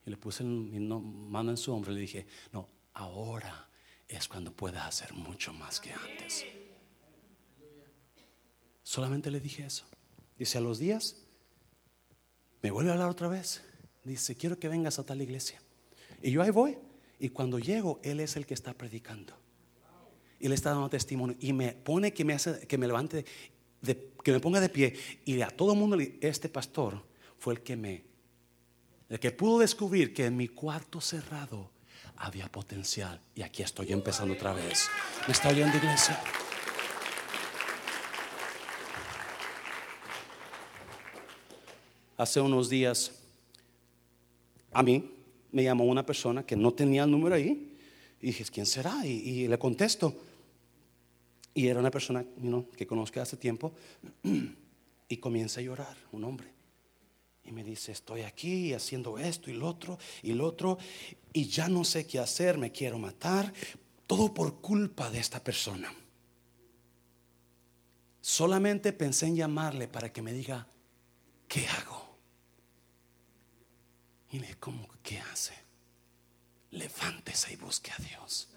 Y 0.07 0.11
le 0.11 0.17
puse 0.17 0.45
mi 0.45 0.79
mano 0.79 1.51
en 1.51 1.57
su 1.57 1.75
hombro 1.75 1.91
y 1.91 1.97
le 1.97 2.01
dije, 2.03 2.27
no, 2.53 2.69
ahora 2.93 3.69
es 4.07 4.29
cuando 4.29 4.53
pueda 4.53 4.87
hacer 4.87 5.13
mucho 5.15 5.53
más 5.53 5.81
que 5.81 5.93
antes. 5.93 6.45
Solamente 8.85 9.33
le 9.33 9.41
dije 9.41 9.67
eso. 9.67 9.87
Dice, 10.39 10.59
a 10.59 10.61
los 10.61 10.79
días, 10.79 11.17
me 12.63 12.71
vuelve 12.71 12.91
a 12.91 12.93
hablar 12.93 13.11
otra 13.11 13.27
vez. 13.27 13.65
Dice, 14.05 14.37
quiero 14.37 14.61
que 14.61 14.69
vengas 14.69 15.01
a 15.01 15.05
tal 15.05 15.21
iglesia. 15.21 15.61
Y 16.23 16.31
yo 16.31 16.41
ahí 16.41 16.51
voy. 16.51 16.79
Y 17.19 17.31
cuando 17.31 17.59
llego, 17.59 17.99
Él 18.05 18.21
es 18.21 18.37
el 18.37 18.47
que 18.47 18.55
está 18.55 18.75
predicando. 18.75 19.44
Y 20.45 20.49
le 20.49 20.57
está 20.57 20.73
dando 20.73 20.91
testimonio. 20.91 21.35
Y 21.41 21.55
me 21.55 21.73
pone 21.73 22.13
que 22.13 22.23
me 22.23 22.35
hace, 22.35 22.67
que 22.67 22.77
me 22.77 22.87
levante, 22.87 23.25
que 24.23 24.31
me 24.31 24.41
ponga 24.41 24.61
de 24.61 24.69
pie. 24.69 24.95
Y 25.25 25.41
a 25.41 25.49
todo 25.49 25.73
el 25.73 25.79
mundo, 25.79 25.97
este 26.21 26.51
pastor 26.51 27.03
fue 27.39 27.55
el 27.55 27.63
que 27.63 27.77
me, 27.77 28.05
el 29.09 29.19
que 29.19 29.31
pudo 29.31 29.61
descubrir 29.61 30.13
que 30.13 30.27
en 30.27 30.37
mi 30.37 30.49
cuarto 30.49 31.01
cerrado 31.01 31.71
había 32.17 32.53
potencial. 32.53 33.19
Y 33.35 33.41
aquí 33.41 33.63
estoy 33.63 33.91
empezando 33.91 34.35
otra 34.35 34.53
vez. 34.53 34.87
¿Me 35.27 35.33
está 35.33 35.49
oyendo, 35.49 35.79
iglesia? 35.79 36.23
Hace 42.19 42.39
unos 42.43 42.69
días, 42.69 43.13
a 44.75 44.83
mí 44.83 45.11
me 45.53 45.65
llamó 45.65 45.85
una 45.85 46.05
persona 46.05 46.45
que 46.45 46.55
no 46.55 46.71
tenía 46.71 47.05
el 47.05 47.11
número 47.11 47.35
ahí. 47.35 47.71
Y 48.25 48.29
dije, 48.29 48.43
¿quién 48.51 48.65
será? 48.65 49.05
Y, 49.05 49.47
le 49.49 49.59
contesto. 49.59 50.17
Y 51.55 51.69
era 51.69 51.79
una 51.81 51.91
persona 51.91 52.27
que 52.77 52.87
conozco 52.87 53.21
hace 53.21 53.37
tiempo. 53.37 53.73
Y 55.07 55.19
comienza 55.19 55.61
a 55.61 55.63
llorar, 55.63 55.97
un 56.13 56.25
hombre. 56.25 56.51
Y 57.45 57.53
me 57.53 57.63
dice, 57.63 57.93
estoy 57.93 58.23
aquí 58.23 58.73
haciendo 58.73 59.19
esto 59.19 59.51
y 59.51 59.53
lo 59.53 59.69
otro 59.69 59.99
y 60.23 60.33
lo 60.33 60.47
otro. 60.47 60.79
Y 61.33 61.47
ya 61.47 61.69
no 61.69 61.85
sé 61.85 62.07
qué 62.07 62.19
hacer, 62.19 62.57
me 62.57 62.73
quiero 62.73 62.99
matar. 62.99 63.53
Todo 64.07 64.33
por 64.33 64.63
culpa 64.63 65.11
de 65.11 65.19
esta 65.19 65.45
persona. 65.45 65.93
Solamente 68.23 68.95
pensé 68.95 69.27
en 69.27 69.37
llamarle 69.37 69.89
para 69.89 70.11
que 70.11 70.23
me 70.23 70.33
diga, 70.33 70.67
¿qué 71.47 71.69
hago? 71.69 72.17
Y 74.31 74.39
le 74.39 74.55
¿cómo 74.57 74.89
qué 75.03 75.19
hace? 75.19 75.53
Levántese 76.71 77.53
y 77.53 77.57
busque 77.57 77.93
a 77.93 78.03
Dios. 78.03 78.49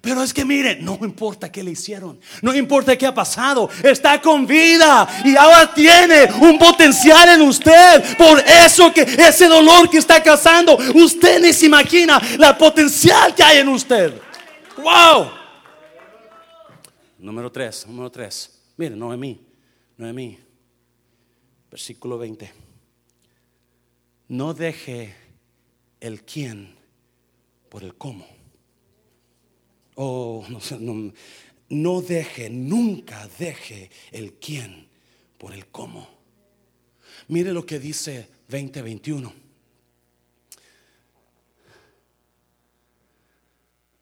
Pero 0.00 0.22
es 0.22 0.32
que 0.32 0.44
mire, 0.44 0.76
no 0.80 0.98
importa 1.02 1.52
qué 1.52 1.62
le 1.62 1.72
hicieron, 1.72 2.18
no 2.40 2.54
importa 2.54 2.96
qué 2.96 3.06
ha 3.06 3.14
pasado, 3.14 3.68
está 3.82 4.20
con 4.20 4.46
vida 4.46 5.06
y 5.24 5.36
ahora 5.36 5.74
tiene 5.74 6.24
un 6.40 6.58
potencial 6.58 7.28
en 7.28 7.42
usted. 7.42 8.16
Por 8.16 8.38
eso 8.40 8.92
que 8.94 9.02
ese 9.02 9.46
dolor 9.46 9.90
que 9.90 9.98
está 9.98 10.22
causando, 10.22 10.78
usted 10.94 11.40
ni 11.42 11.52
se 11.52 11.66
imagina 11.66 12.20
la 12.38 12.56
potencial 12.56 13.34
que 13.34 13.42
hay 13.42 13.58
en 13.58 13.68
usted. 13.68 14.14
Wow. 14.78 15.30
Número 17.18 17.52
tres, 17.52 17.86
número 17.86 18.10
tres. 18.10 18.58
Mire, 18.78 18.96
Noemí, 18.96 19.38
Noemí, 19.98 20.38
versículo 21.70 22.16
20. 22.16 22.50
No 24.28 24.54
deje 24.54 25.14
el 26.00 26.22
quién 26.22 26.74
por 27.68 27.82
el 27.82 27.94
cómo. 27.96 28.39
Oh, 30.02 30.46
no, 30.48 31.12
no 31.68 32.00
deje, 32.00 32.48
nunca 32.48 33.28
deje 33.38 33.90
el 34.12 34.34
quién 34.34 34.88
por 35.36 35.52
el 35.52 35.66
cómo. 35.66 36.08
Mire 37.28 37.52
lo 37.52 37.66
que 37.66 37.78
dice 37.78 38.28
2021. 38.48 39.32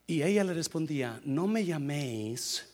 Y 0.06 0.22
ella 0.22 0.44
le 0.44 0.54
respondía, 0.54 1.20
no 1.24 1.46
me 1.46 1.64
llaméis, 1.64 2.66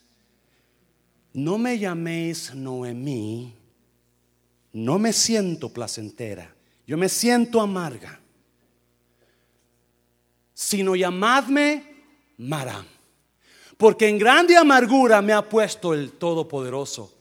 no 1.33 1.59
me 1.59 1.79
llaméis 1.79 2.55
Noemí, 2.55 3.55
no 4.73 4.99
me 4.99 5.13
siento 5.13 5.73
placentera 5.73 6.55
yo 6.87 6.97
me 6.97 7.09
siento 7.09 7.61
amarga. 7.61 8.21
Sino 10.53 10.95
llamadme 10.95 11.85
Mara. 12.39 12.85
Porque 13.77 14.09
en 14.09 14.19
grande 14.19 14.57
amargura 14.57 15.21
me 15.21 15.33
ha 15.33 15.49
puesto 15.49 15.95
el 15.95 16.13
Todopoderoso. 16.13 17.13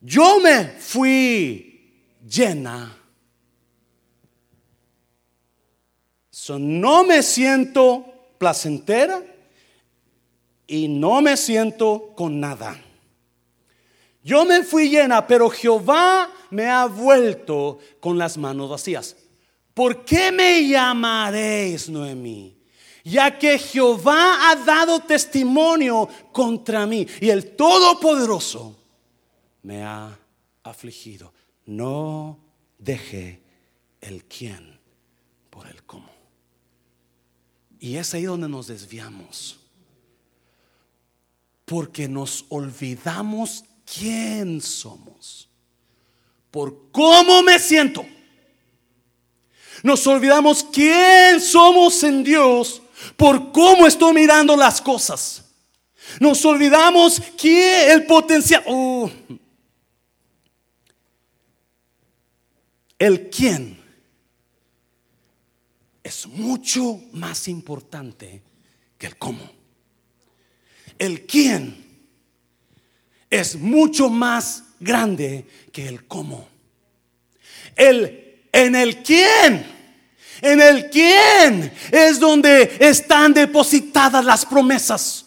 Yo 0.00 0.40
me 0.40 0.66
fui 0.78 1.74
llena. 2.28 2.98
no 6.58 7.04
me 7.04 7.22
siento 7.22 8.04
placentera 8.38 9.22
y 10.66 10.88
no 10.88 11.22
me 11.22 11.36
siento 11.36 12.12
con 12.14 12.38
nada. 12.38 12.78
Yo 14.22 14.44
me 14.44 14.62
fui 14.62 14.88
llena, 14.88 15.26
pero 15.26 15.48
Jehová 15.50 16.30
me 16.50 16.66
ha 16.68 16.86
vuelto 16.86 17.78
con 18.00 18.18
las 18.18 18.36
manos 18.36 18.70
vacías. 18.70 19.16
¿Por 19.74 20.04
qué 20.04 20.32
me 20.32 20.66
llamaréis 20.66 21.88
Noemí? 21.88 22.56
Ya 23.04 23.38
que 23.38 23.58
Jehová 23.58 24.50
ha 24.50 24.56
dado 24.56 24.98
testimonio 25.00 26.08
contra 26.32 26.86
mí 26.86 27.06
y 27.20 27.28
el 27.28 27.54
Todopoderoso 27.54 28.74
me 29.62 29.84
ha 29.84 30.18
afligido. 30.62 31.32
No 31.66 32.38
deje 32.78 33.42
el 34.00 34.24
quién 34.24 34.80
por 35.50 35.66
el 35.66 35.82
cómo. 35.84 36.08
Y 37.78 37.96
es 37.96 38.14
ahí 38.14 38.24
donde 38.24 38.48
nos 38.48 38.68
desviamos. 38.68 39.60
Porque 41.66 42.08
nos 42.08 42.46
olvidamos 42.48 43.64
quién 43.84 44.60
somos, 44.60 45.48
por 46.50 46.90
cómo 46.90 47.42
me 47.42 47.58
siento. 47.58 48.04
Nos 49.82 50.06
olvidamos 50.06 50.64
quién 50.64 51.40
somos 51.40 52.02
en 52.02 52.24
Dios 52.24 52.82
por 53.16 53.52
cómo 53.52 53.86
estoy 53.86 54.14
mirando 54.14 54.56
las 54.56 54.80
cosas. 54.80 55.44
Nos 56.20 56.44
olvidamos 56.44 57.20
que 57.36 57.92
el 57.92 58.06
potencial. 58.06 58.62
Oh. 58.66 59.10
el 62.98 63.28
quién 63.28 63.78
es 66.02 66.26
mucho 66.26 67.00
más 67.12 67.48
importante 67.48 68.42
que 68.96 69.06
el 69.06 69.16
cómo. 69.16 69.50
El 70.98 71.26
quién 71.26 71.84
es 73.28 73.56
mucho 73.56 74.08
más 74.08 74.64
grande 74.80 75.46
que 75.72 75.86
el 75.88 76.06
cómo. 76.06 76.48
El 77.76 78.46
en 78.52 78.76
el 78.76 79.02
quién. 79.02 79.73
En 80.40 80.60
el 80.60 80.90
quién 80.90 81.72
es 81.90 82.18
donde 82.18 82.76
están 82.78 83.32
depositadas 83.32 84.24
las 84.24 84.44
promesas. 84.44 85.24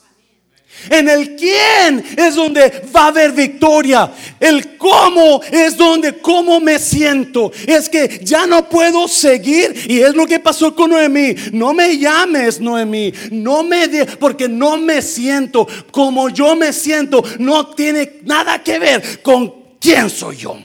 En 0.90 1.10
el 1.10 1.36
quién 1.36 2.04
es 2.16 2.36
donde 2.36 2.84
va 2.96 3.06
a 3.06 3.08
haber 3.08 3.32
victoria. 3.32 4.12
El 4.40 4.78
cómo 4.78 5.42
es 5.52 5.76
donde 5.76 6.20
cómo 6.20 6.60
me 6.60 6.80
siento. 6.80 7.52
Es 7.66 7.90
que 7.90 8.20
ya 8.24 8.46
no 8.46 8.70
puedo 8.70 9.08
seguir. 9.08 9.86
Y 9.88 10.00
es 10.00 10.14
lo 10.14 10.26
que 10.28 10.40
pasó 10.40 10.76
con 10.76 10.92
Noemí. 10.92 11.36
No 11.52 11.74
me 11.74 11.98
llames 11.98 12.60
Noemí. 12.60 13.12
No 13.32 13.64
me 13.64 13.88
de, 13.88 14.06
porque 14.06 14.48
no 14.48 14.78
me 14.78 15.02
siento 15.02 15.68
como 15.92 16.30
yo 16.30 16.56
me 16.56 16.72
siento. 16.72 17.24
No 17.40 17.68
tiene 17.68 18.20
nada 18.24 18.62
que 18.64 18.80
ver 18.80 19.22
con 19.22 19.54
quién 19.80 20.10
soy 20.10 20.38
yo. 20.38 20.58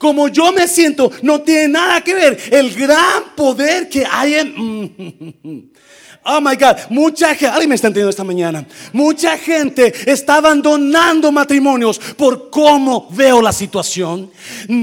Como 0.00 0.28
yo 0.28 0.50
me 0.50 0.66
siento, 0.66 1.12
no 1.20 1.42
tiene 1.42 1.68
nada 1.68 2.00
que 2.00 2.14
ver 2.14 2.38
el 2.50 2.74
gran 2.74 3.34
poder 3.36 3.86
que 3.90 4.06
hay 4.10 4.32
en... 4.32 5.70
Oh 6.22 6.38
my 6.38 6.54
God, 6.54 6.76
mucha 6.90 7.28
gente, 7.28 7.46
alguien 7.46 7.70
me 7.70 7.74
está 7.76 7.86
entendiendo 7.86 8.10
esta 8.10 8.24
mañana. 8.24 8.66
Mucha 8.92 9.38
gente 9.38 9.90
está 10.04 10.36
abandonando 10.36 11.32
matrimonios 11.32 11.98
por 11.98 12.50
cómo 12.50 13.08
veo 13.10 13.40
la 13.40 13.52
situación, 13.52 14.30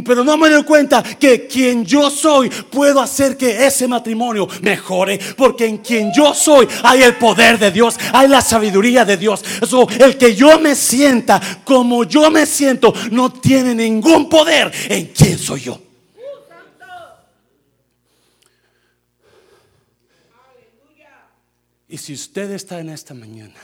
pero 0.04 0.24
no 0.24 0.36
me 0.36 0.50
doy 0.50 0.64
cuenta 0.64 1.04
que 1.04 1.46
quien 1.46 1.86
yo 1.86 2.10
soy 2.10 2.50
puedo 2.50 3.00
hacer 3.00 3.38
que 3.38 3.68
ese 3.68 3.88
matrimonio 3.88 4.48
mejore, 4.62 5.20
porque 5.38 5.68
en 5.68 5.78
quien 5.78 6.12
yo 6.12 6.34
soy 6.34 6.68
hay 6.82 7.04
el 7.04 7.16
poder 7.18 7.60
de 7.60 7.70
Dios, 7.70 7.98
hay 8.14 8.28
la 8.28 8.42
sabiduría 8.42 9.06
de 9.06 9.18
Dios. 9.18 9.44
Eso, 9.62 9.88
el 10.00 10.18
que 10.18 10.34
yo 10.34 10.60
me 10.60 10.74
sienta 10.74 11.40
como 11.64 12.04
yo 12.04 12.32
me 12.32 12.48
siento 12.48 12.92
no 13.12 13.32
tiene 13.32 13.76
ningún 13.76 14.28
poder 14.28 14.72
en 14.90 15.06
quien 15.08 15.38
soy 15.38 15.62
yo. 15.62 15.87
Y 21.88 21.98
si 21.98 22.14
usted 22.14 22.52
está 22.52 22.80
en 22.80 22.90
esta 22.90 23.14
mañana 23.14 23.60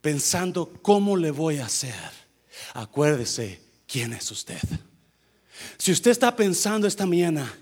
pensando 0.00 0.72
cómo 0.82 1.16
le 1.16 1.30
voy 1.30 1.58
a 1.58 1.66
hacer, 1.66 1.94
acuérdese 2.74 3.60
quién 3.86 4.12
es 4.12 4.30
usted. 4.30 4.60
Si 5.78 5.92
usted 5.92 6.12
está 6.12 6.34
pensando 6.34 6.86
esta 6.86 7.06
mañana, 7.06 7.52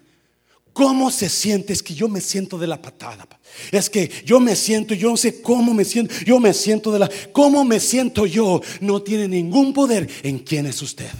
¿cómo 0.72 1.10
se 1.10 1.28
siente? 1.28 1.72
Es 1.72 1.82
que 1.82 1.94
yo 1.94 2.08
me 2.08 2.20
siento 2.20 2.58
de 2.58 2.66
la 2.66 2.80
patada. 2.80 3.26
Es 3.70 3.88
que 3.88 4.10
yo 4.24 4.40
me 4.40 4.56
siento, 4.56 4.94
yo 4.94 5.10
no 5.10 5.16
sé 5.16 5.40
cómo 5.40 5.72
me 5.72 5.84
siento, 5.84 6.14
yo 6.24 6.38
me 6.38 6.52
siento 6.52 6.92
de 6.92 6.98
la... 6.98 7.10
¿Cómo 7.32 7.64
me 7.64 7.80
siento 7.80 8.26
yo? 8.26 8.60
No 8.80 9.02
tiene 9.02 9.28
ningún 9.28 9.72
poder 9.72 10.08
en 10.22 10.40
quién 10.40 10.66
es 10.66 10.82
usted. 10.82 11.10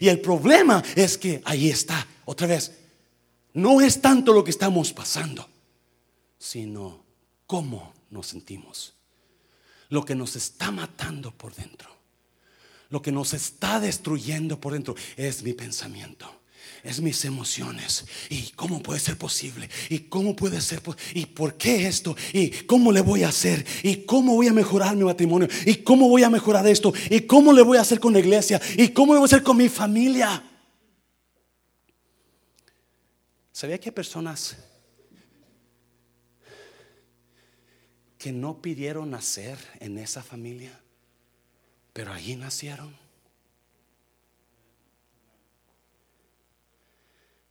Y 0.00 0.08
el 0.08 0.20
problema 0.20 0.82
es 0.94 1.18
que 1.18 1.42
ahí 1.44 1.68
está, 1.68 2.06
otra 2.24 2.46
vez, 2.46 2.72
no 3.52 3.80
es 3.80 4.00
tanto 4.00 4.32
lo 4.32 4.44
que 4.44 4.50
estamos 4.50 4.92
pasando, 4.92 5.48
sino 6.38 7.04
cómo 7.46 7.92
nos 8.10 8.26
sentimos. 8.28 8.94
Lo 9.88 10.04
que 10.04 10.14
nos 10.14 10.36
está 10.36 10.70
matando 10.70 11.32
por 11.32 11.54
dentro, 11.54 11.90
lo 12.90 13.00
que 13.02 13.12
nos 13.12 13.34
está 13.34 13.80
destruyendo 13.80 14.60
por 14.60 14.74
dentro 14.74 14.94
es 15.16 15.42
mi 15.42 15.52
pensamiento 15.52 16.38
es 16.84 17.00
mis 17.00 17.24
emociones. 17.24 18.04
¿Y 18.28 18.50
cómo 18.50 18.82
puede 18.82 19.00
ser 19.00 19.16
posible? 19.16 19.68
¿Y 19.88 20.00
cómo 20.00 20.34
puede 20.34 20.60
ser? 20.60 20.80
¿Y 21.14 21.26
por 21.26 21.56
qué 21.56 21.86
esto? 21.86 22.16
¿Y 22.32 22.50
cómo 22.50 22.92
le 22.92 23.00
voy 23.00 23.22
a 23.22 23.28
hacer? 23.28 23.64
¿Y 23.82 24.04
cómo 24.04 24.34
voy 24.34 24.48
a 24.48 24.52
mejorar 24.52 24.96
mi 24.96 25.04
matrimonio? 25.04 25.48
¿Y 25.66 25.76
cómo 25.76 26.08
voy 26.08 26.22
a 26.22 26.30
mejorar 26.30 26.66
esto? 26.66 26.92
¿Y 27.10 27.22
cómo 27.22 27.52
le 27.52 27.62
voy 27.62 27.78
a 27.78 27.82
hacer 27.82 28.00
con 28.00 28.12
la 28.12 28.20
iglesia? 28.20 28.60
¿Y 28.76 28.88
cómo 28.88 29.12
le 29.12 29.18
voy 29.18 29.26
a 29.26 29.30
hacer 29.30 29.42
con 29.42 29.56
mi 29.56 29.68
familia? 29.68 30.42
¿Sabía 33.52 33.78
que 33.78 33.88
hay 33.88 33.94
personas 33.94 34.56
no 38.32 38.62
pidieron 38.62 39.10
nacer 39.10 39.58
en 39.80 39.98
esa 39.98 40.22
familia, 40.22 40.80
pero 41.92 42.12
allí 42.12 42.36
nacieron? 42.36 42.96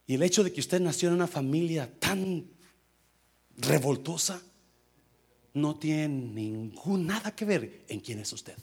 Y 0.07 0.15
el 0.15 0.23
hecho 0.23 0.43
de 0.43 0.53
que 0.53 0.61
usted 0.61 0.79
nació 0.79 1.09
en 1.09 1.15
una 1.15 1.27
familia 1.27 1.91
tan 1.99 2.49
revoltosa 3.57 4.41
no 5.53 5.77
tiene 5.77 6.07
ningún 6.07 7.07
nada 7.07 7.35
que 7.35 7.43
ver 7.43 7.85
en 7.89 7.99
quién 7.99 8.19
es 8.19 8.31
usted. 8.31 8.57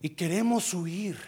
Y 0.00 0.10
queremos 0.10 0.74
huir 0.74 1.18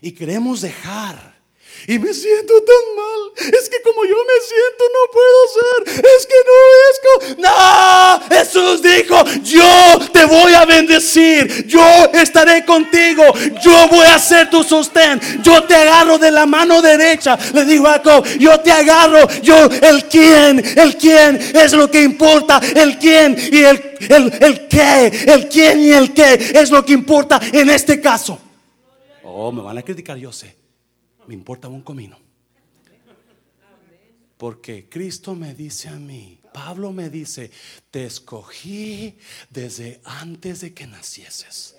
y 0.00 0.12
queremos 0.12 0.60
dejar 0.60 1.41
y 1.86 1.98
me 1.98 2.14
siento 2.14 2.54
tan 2.62 2.96
mal. 2.96 3.52
Es 3.52 3.68
que 3.68 3.82
como 3.82 4.04
yo 4.04 4.16
me 4.24 4.38
siento 4.40 4.84
no 4.92 5.12
puedo 5.12 5.96
ser. 5.96 6.04
Es 6.04 6.26
que 6.26 6.34
no 6.46 6.56
es. 6.88 7.38
No, 7.38 8.36
Jesús 8.36 8.82
dijo, 8.82 9.24
yo 9.42 9.98
te 10.12 10.24
voy 10.24 10.54
a 10.54 10.64
bendecir. 10.64 11.66
Yo 11.66 11.82
estaré 12.12 12.64
contigo. 12.64 13.24
Yo 13.62 13.88
voy 13.88 14.06
a 14.06 14.18
ser 14.18 14.48
tu 14.50 14.62
sostén. 14.62 15.20
Yo 15.42 15.64
te 15.64 15.74
agarro 15.74 16.18
de 16.18 16.30
la 16.30 16.46
mano 16.46 16.80
derecha. 16.80 17.38
Le 17.52 17.64
dijo 17.64 17.88
a 17.88 17.94
Jacob, 17.94 18.24
yo 18.38 18.60
te 18.60 18.70
agarro. 18.70 19.28
Yo, 19.42 19.56
el 19.64 20.04
quién, 20.04 20.62
el 20.76 20.96
quién 20.96 21.36
es 21.54 21.72
lo 21.72 21.90
que 21.90 22.02
importa. 22.02 22.60
El 22.74 22.98
quién 22.98 23.36
y 23.50 23.64
el, 23.64 23.96
el, 24.08 24.32
el 24.40 24.68
qué. 24.68 25.06
El 25.26 25.48
quién 25.48 25.80
y 25.80 25.92
el 25.92 26.12
qué 26.12 26.52
es 26.54 26.70
lo 26.70 26.84
que 26.84 26.92
importa 26.92 27.40
en 27.52 27.70
este 27.70 28.00
caso. 28.00 28.38
Oh, 29.24 29.50
me 29.50 29.62
van 29.62 29.78
a 29.78 29.82
criticar, 29.82 30.16
yo 30.16 30.30
sé 30.30 30.61
me 31.26 31.34
importa 31.34 31.68
un 31.68 31.82
comino. 31.82 32.18
Porque 34.36 34.88
Cristo 34.88 35.34
me 35.34 35.54
dice 35.54 35.88
a 35.88 35.96
mí, 35.96 36.40
Pablo 36.52 36.92
me 36.92 37.10
dice, 37.10 37.50
te 37.90 38.04
escogí 38.04 39.16
desde 39.50 40.00
antes 40.04 40.60
de 40.60 40.74
que 40.74 40.86
nacieses. 40.86 41.76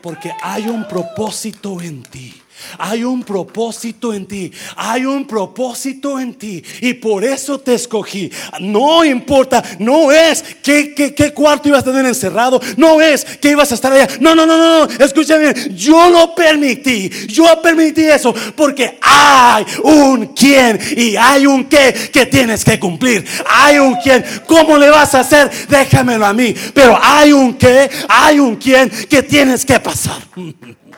Porque 0.00 0.32
hay 0.42 0.68
un 0.68 0.86
propósito 0.86 1.80
en 1.80 2.02
ti. 2.02 2.34
Hay 2.78 3.04
un 3.04 3.22
propósito 3.22 4.12
en 4.12 4.26
ti. 4.26 4.50
Hay 4.76 5.04
un 5.04 5.26
propósito 5.26 6.18
en 6.18 6.34
ti. 6.34 6.62
Y 6.80 6.94
por 6.94 7.24
eso 7.24 7.58
te 7.58 7.74
escogí. 7.74 8.30
No 8.60 9.04
importa. 9.04 9.62
No 9.78 10.10
es 10.10 10.42
qué, 10.62 10.94
qué, 10.94 11.32
cuarto 11.32 11.68
ibas 11.68 11.82
a 11.82 11.84
tener 11.84 12.06
encerrado. 12.06 12.60
No 12.76 13.00
es 13.00 13.24
que 13.24 13.50
ibas 13.50 13.70
a 13.72 13.74
estar 13.74 13.92
allá. 13.92 14.08
No, 14.20 14.34
no, 14.34 14.46
no, 14.46 14.56
no. 14.56 15.04
Escúchame. 15.04 15.52
Yo 15.74 16.10
lo 16.10 16.34
permití. 16.34 17.10
Yo 17.26 17.60
permití 17.62 18.02
eso. 18.02 18.34
Porque 18.54 18.98
hay 19.00 19.64
un 19.82 20.28
quién. 20.28 20.78
Y 20.96 21.16
hay 21.16 21.46
un 21.46 21.64
qué 21.64 22.10
que 22.12 22.26
tienes 22.26 22.64
que 22.64 22.78
cumplir. 22.78 23.24
Hay 23.48 23.78
un 23.78 23.96
quién. 23.96 24.24
¿Cómo 24.46 24.78
le 24.78 24.90
vas 24.90 25.14
a 25.14 25.20
hacer? 25.20 25.50
Déjamelo 25.68 26.26
a 26.26 26.32
mí. 26.32 26.54
Pero 26.74 26.98
hay 27.00 27.32
un 27.32 27.54
qué. 27.54 27.90
Hay 28.08 28.38
un 28.38 28.56
quién 28.56 28.90
que 29.08 29.22
tienes 29.26 29.64
que 29.64 29.78
pasar. 29.80 30.22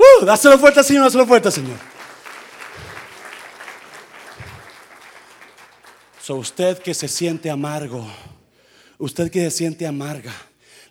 Uh, 0.00 0.24
dáselo 0.24 0.56
fuerte, 0.58 0.82
Señor, 0.84 1.04
dáselo 1.04 1.26
fuerte, 1.26 1.50
Señor. 1.50 1.76
So, 6.22 6.36
usted 6.36 6.78
que 6.78 6.94
se 6.94 7.08
siente 7.08 7.50
amargo, 7.50 8.06
usted 8.98 9.28
que 9.28 9.40
se 9.40 9.50
siente 9.50 9.88
amarga, 9.88 10.32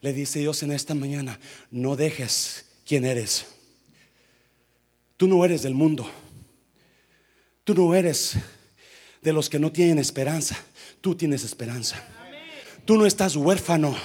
le 0.01 0.11
dice 0.11 0.39
Dios 0.39 0.61
en 0.63 0.73
esta 0.73 0.93
mañana, 0.93 1.39
no 1.71 1.95
dejes 1.95 2.65
quién 2.85 3.05
eres. 3.05 3.45
Tú 5.15 5.27
no 5.27 5.43
eres 5.43 5.63
del 5.63 5.73
mundo. 5.73 6.09
Tú 7.63 7.73
no 7.73 7.93
eres 7.95 8.35
de 9.21 9.33
los 9.33 9.49
que 9.49 9.59
no 9.59 9.71
tienen 9.71 9.99
esperanza. 9.99 10.55
Tú 11.01 11.15
tienes 11.15 11.43
esperanza. 11.43 12.01
Tú 12.85 12.97
no 12.97 13.05
estás 13.05 13.35
huérfano. 13.35 13.95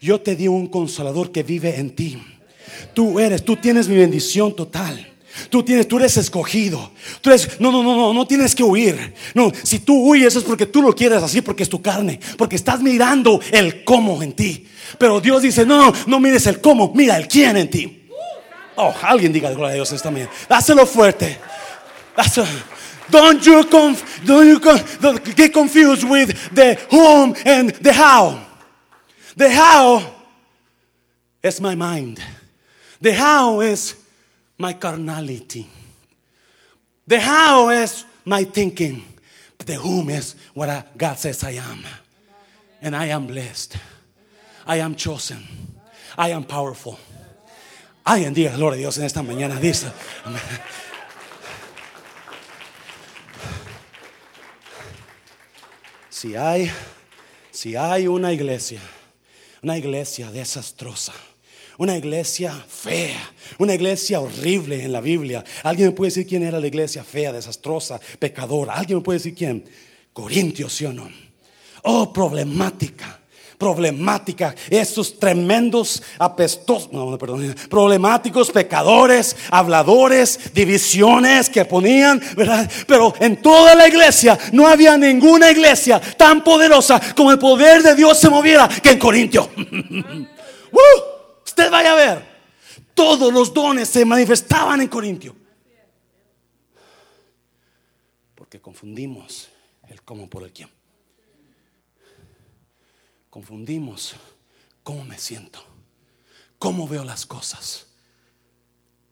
Yo 0.00 0.20
te 0.20 0.36
di 0.36 0.48
un 0.48 0.66
consolador 0.66 1.32
que 1.32 1.42
vive 1.42 1.78
en 1.78 1.90
ti. 1.90 2.22
Tú 2.94 3.18
eres, 3.20 3.44
tú 3.44 3.56
tienes 3.56 3.88
mi 3.88 3.96
bendición 3.96 4.54
total. 4.54 5.08
Tú 5.48 5.62
tienes, 5.62 5.88
tú 5.88 5.98
eres 5.98 6.16
escogido. 6.18 6.90
Tú 7.20 7.30
eres, 7.30 7.58
no, 7.58 7.72
no, 7.72 7.82
no, 7.82 7.96
no, 7.96 8.12
no 8.12 8.26
tienes 8.26 8.54
que 8.54 8.62
huir. 8.62 9.14
No, 9.34 9.50
si 9.62 9.78
tú 9.78 9.94
huyes 9.94 10.36
es 10.36 10.44
porque 10.44 10.66
tú 10.66 10.82
lo 10.82 10.94
quieres 10.94 11.22
así, 11.22 11.40
porque 11.40 11.62
es 11.62 11.68
tu 11.68 11.80
carne, 11.80 12.20
porque 12.36 12.56
estás 12.56 12.80
mirando 12.82 13.40
el 13.50 13.82
cómo 13.84 14.22
en 14.22 14.34
ti. 14.34 14.66
Pero 14.98 15.20
Dios 15.20 15.42
dice, 15.42 15.64
no, 15.64 15.78
no, 15.78 15.92
no 16.06 16.20
mires 16.20 16.46
el 16.46 16.60
cómo, 16.60 16.92
mira 16.94 17.16
el 17.16 17.28
quién 17.28 17.56
en 17.56 17.70
ti. 17.70 18.02
Oh, 18.76 18.92
alguien 19.02 19.32
diga 19.32 19.50
gloria 19.50 19.72
a 19.72 19.74
Dios 19.74 19.92
esta 19.92 20.10
mañana. 20.10 20.30
Dáselo 20.48 20.86
fuerte. 20.86 21.38
don't 23.10 23.44
you, 23.44 23.62
don't 24.24 24.46
you 24.46 24.60
get 25.34 25.52
confused 25.52 26.04
with 26.04 26.54
the 26.54 26.78
whom 26.90 27.34
and 27.44 27.70
the 27.70 27.92
how. 27.92 28.38
The 29.36 29.50
how 29.50 30.14
is 31.42 31.60
my 31.60 31.74
mind. 31.74 32.20
The 33.00 33.14
how 33.14 33.60
is 33.60 33.96
my 34.58 34.74
carnality. 34.74 35.68
The 37.06 37.20
how 37.20 37.70
is 37.70 38.04
my 38.24 38.44
thinking. 38.44 39.04
But 39.58 39.66
the 39.66 39.74
whom 39.74 40.10
is 40.10 40.34
what 40.54 40.96
God 40.96 41.18
says 41.18 41.42
I 41.44 41.52
am. 41.52 41.84
And 42.80 42.94
I 42.94 43.06
am 43.06 43.26
blessed. 43.26 43.76
I 44.66 44.76
am 44.76 44.94
chosen. 44.94 45.42
I 46.16 46.30
am 46.30 46.44
powerful. 46.44 46.98
Ay, 48.04 48.24
en 48.24 48.34
día, 48.34 48.54
gloria 48.56 48.76
a 48.76 48.78
Dios, 48.78 48.98
en 48.98 49.04
esta 49.04 49.22
mañana 49.22 49.60
dice. 49.60 49.92
Si 56.10 56.36
hay, 56.36 56.70
si 57.50 57.74
hay 57.74 58.06
una 58.06 58.32
iglesia, 58.32 58.80
una 59.62 59.78
iglesia 59.78 60.30
desastrosa 60.30 61.14
una 61.78 61.96
iglesia 61.96 62.52
fea, 62.52 63.32
una 63.58 63.74
iglesia 63.74 64.20
horrible 64.20 64.84
en 64.84 64.92
la 64.92 65.00
Biblia. 65.00 65.42
¿Alguien 65.62 65.88
me 65.88 65.92
puede 65.92 66.10
decir 66.10 66.26
quién 66.26 66.42
era 66.42 66.60
la 66.60 66.66
iglesia 66.66 67.02
fea, 67.02 67.32
desastrosa, 67.32 67.98
pecadora? 68.18 68.74
¿Alguien 68.74 68.98
me 68.98 69.04
puede 69.04 69.18
decir 69.18 69.34
quién? 69.34 69.64
Corintios, 70.12 70.74
¿sí 70.74 70.84
o 70.84 70.92
no? 70.92 71.10
Oh, 71.82 72.12
problemática 72.12 73.21
problemática, 73.62 74.56
esos 74.68 75.20
tremendos 75.20 76.02
apestosos, 76.18 76.92
no, 76.92 77.16
perdón, 77.16 77.54
problemáticos, 77.70 78.50
pecadores, 78.50 79.36
habladores, 79.52 80.52
divisiones 80.52 81.48
que 81.48 81.64
ponían, 81.64 82.20
¿verdad? 82.36 82.68
Pero 82.88 83.14
en 83.20 83.40
toda 83.40 83.76
la 83.76 83.86
iglesia 83.86 84.36
no 84.52 84.66
había 84.66 84.96
ninguna 84.96 85.48
iglesia 85.48 86.00
tan 86.16 86.42
poderosa 86.42 87.00
como 87.14 87.30
el 87.30 87.38
poder 87.38 87.84
de 87.84 87.94
Dios 87.94 88.18
se 88.18 88.28
moviera 88.28 88.66
que 88.66 88.90
en 88.90 88.98
Corintio. 88.98 89.48
Usted 91.46 91.70
vaya 91.70 91.92
a 91.92 91.94
ver. 91.94 92.32
Todos 92.94 93.32
los 93.32 93.54
dones 93.54 93.88
se 93.88 94.04
manifestaban 94.04 94.80
en 94.80 94.88
Corintio. 94.88 95.36
Porque 98.34 98.60
confundimos 98.60 99.48
el 99.88 100.02
cómo 100.02 100.28
por 100.28 100.42
el 100.42 100.52
quién. 100.52 100.68
Confundimos 103.32 104.14
cómo 104.82 105.06
me 105.06 105.16
siento, 105.16 105.64
cómo 106.58 106.86
veo 106.86 107.02
las 107.02 107.24
cosas. 107.24 107.86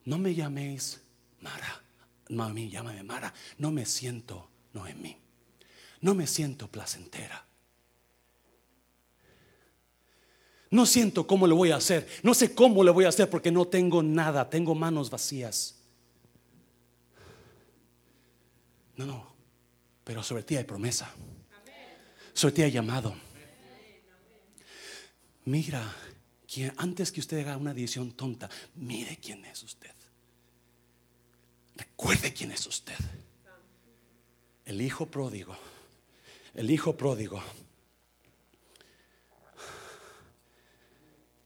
No 0.04 0.18
me 0.18 0.34
llaméis 0.34 1.00
Mara, 1.40 1.82
mami, 2.28 2.68
llámame 2.68 3.02
Mara. 3.02 3.32
No 3.56 3.70
me 3.70 3.86
siento 3.86 4.50
Noemí. 4.74 5.16
No 6.02 6.14
me 6.14 6.26
siento 6.26 6.68
placentera. 6.68 7.46
No 10.68 10.84
siento 10.84 11.26
cómo 11.26 11.46
le 11.46 11.54
voy 11.54 11.70
a 11.70 11.76
hacer. 11.76 12.06
No 12.22 12.34
sé 12.34 12.54
cómo 12.54 12.84
le 12.84 12.90
voy 12.90 13.06
a 13.06 13.08
hacer 13.08 13.30
porque 13.30 13.50
no 13.50 13.68
tengo 13.68 14.02
nada. 14.02 14.50
Tengo 14.50 14.74
manos 14.74 15.08
vacías. 15.08 15.76
No, 18.96 19.06
no. 19.06 19.32
Pero 20.04 20.22
sobre 20.22 20.42
ti 20.42 20.58
hay 20.58 20.64
promesa. 20.64 21.10
Sobre 22.34 22.54
ti 22.54 22.62
hay 22.64 22.70
llamado. 22.70 23.29
Mira, 25.44 25.94
antes 26.76 27.12
que 27.12 27.20
usted 27.20 27.40
haga 27.40 27.56
una 27.56 27.74
decisión 27.74 28.12
tonta, 28.12 28.50
mire 28.74 29.18
quién 29.18 29.44
es 29.44 29.62
usted. 29.62 29.94
Recuerde 31.76 32.32
quién 32.32 32.52
es 32.52 32.66
usted. 32.66 32.96
El 34.64 34.80
hijo 34.82 35.06
pródigo. 35.06 35.56
El 36.54 36.70
hijo 36.70 36.96
pródigo. 36.96 37.42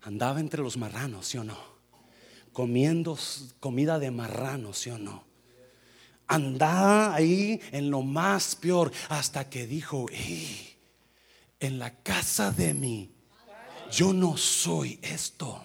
Andaba 0.02 0.40
entre 0.40 0.62
los 0.62 0.76
marranos, 0.76 1.28
¿sí 1.28 1.38
o 1.38 1.44
no? 1.44 1.58
Comiendo 2.52 3.18
comida 3.60 3.98
de 3.98 4.10
marranos, 4.10 4.78
¿sí 4.78 4.90
o 4.90 4.98
no? 4.98 5.24
Andaba 6.26 7.14
ahí 7.14 7.60
en 7.72 7.90
lo 7.90 8.02
más 8.02 8.56
peor 8.56 8.92
hasta 9.08 9.48
que 9.48 9.66
dijo, 9.66 10.06
en 11.60 11.78
la 11.78 12.02
casa 12.02 12.50
de 12.50 12.74
mí, 12.74 13.13
yo 13.94 14.12
no 14.12 14.36
soy 14.36 14.98
esto, 15.02 15.64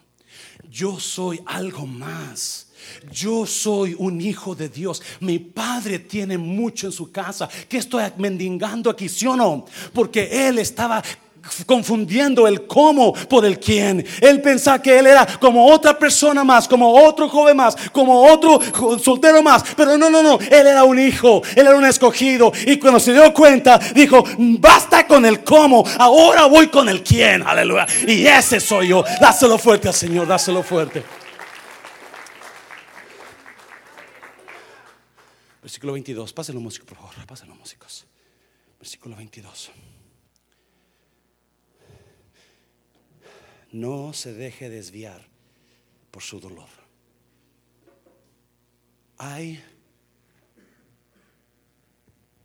yo 0.69 0.99
soy 0.99 1.41
algo 1.45 1.85
más. 1.85 2.67
Yo 3.11 3.45
soy 3.45 3.93
un 3.97 4.21
hijo 4.21 4.55
de 4.55 4.69
Dios. 4.69 5.01
Mi 5.19 5.37
padre 5.37 5.99
tiene 5.99 6.37
mucho 6.37 6.87
en 6.87 6.93
su 6.93 7.11
casa. 7.11 7.49
¿Qué 7.67 7.77
estoy 7.77 8.03
mendigando 8.17 8.89
aquí? 8.89 9.09
¿Sí 9.09 9.27
o 9.27 9.35
no? 9.35 9.65
Porque 9.93 10.47
él 10.47 10.59
estaba 10.59 11.03
confundiendo 11.65 12.47
el 12.47 12.67
cómo 12.67 13.13
por 13.13 13.45
el 13.45 13.59
quién. 13.59 14.05
Él 14.21 14.41
pensaba 14.41 14.81
que 14.81 14.97
él 14.97 15.07
era 15.07 15.25
como 15.39 15.65
otra 15.65 15.97
persona 15.97 16.43
más, 16.43 16.67
como 16.67 16.93
otro 16.93 17.29
joven 17.29 17.57
más, 17.57 17.75
como 17.91 18.23
otro 18.23 18.59
soltero 18.99 19.41
más. 19.41 19.63
Pero 19.75 19.97
no, 19.97 20.09
no, 20.09 20.21
no. 20.21 20.39
Él 20.39 20.67
era 20.67 20.83
un 20.83 20.99
hijo, 20.99 21.41
él 21.55 21.67
era 21.67 21.75
un 21.75 21.85
escogido. 21.85 22.51
Y 22.65 22.77
cuando 22.77 22.99
se 22.99 23.13
dio 23.13 23.33
cuenta, 23.33 23.79
dijo, 23.93 24.23
basta 24.37 25.07
con 25.07 25.25
el 25.25 25.43
cómo, 25.43 25.83
ahora 25.97 26.45
voy 26.45 26.67
con 26.67 26.89
el 26.89 27.03
quién. 27.03 27.43
Aleluya. 27.43 27.85
Y 28.07 28.25
ese 28.25 28.59
soy 28.59 28.89
yo. 28.89 29.03
Dáselo 29.19 29.57
fuerte 29.57 29.87
al 29.87 29.93
Señor, 29.93 30.27
dáselo 30.27 30.63
fuerte. 30.63 31.03
Versículo 35.61 35.93
22. 35.93 36.33
Pásenlo 36.33 36.61
músicos, 36.61 36.87
por 36.87 36.97
favor. 36.97 37.25
Pásenlo 37.27 37.55
músicos. 37.55 38.05
Versículo 38.79 39.15
22. 39.15 39.71
No 43.71 44.13
se 44.13 44.33
deje 44.33 44.69
desviar 44.69 45.27
por 46.11 46.23
su 46.23 46.39
dolor. 46.39 46.69
Hay 49.17 49.61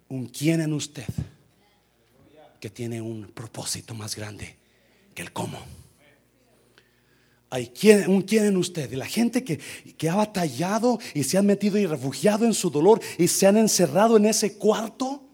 un 0.09 0.27
quien 0.27 0.61
en 0.61 0.72
usted 0.72 1.07
que 2.61 2.70
tiene 2.70 3.01
un 3.01 3.29
propósito 3.29 3.95
más 3.95 4.16
grande 4.16 4.57
que 5.14 5.22
el 5.22 5.33
cómo. 5.33 5.59
Hay 7.51 7.68
quien, 7.68 8.11
un 8.11 8.22
quien 8.22 8.47
en 8.47 8.57
usted, 8.57 8.91
y 8.91 8.97
la 8.97 9.07
gente 9.07 9.45
que, 9.45 9.59
que 9.97 10.09
ha 10.09 10.16
batallado 10.16 10.99
y 11.14 11.22
se 11.22 11.39
han 11.39 11.47
metido 11.47 11.79
y 11.79 11.87
refugiado 11.87 12.45
en 12.45 12.55
su 12.55 12.70
dolor 12.70 13.01
y 13.16 13.29
se 13.29 13.47
han 13.47 13.57
encerrado 13.57 14.16
en 14.16 14.27
ese 14.27 14.59
cuarto, 14.59 15.29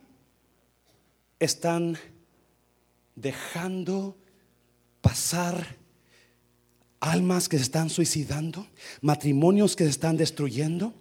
están 1.39 1.97
dejando 3.15 4.19
pasar 5.01 5.80
almas 7.01 7.49
que 7.49 7.57
se 7.57 7.65
están 7.65 7.91
suicidando, 7.91 8.67
matrimonios 9.01 9.75
que 9.75 9.85
se 9.85 9.91
están 9.91 10.17
destruyendo, 10.17 10.95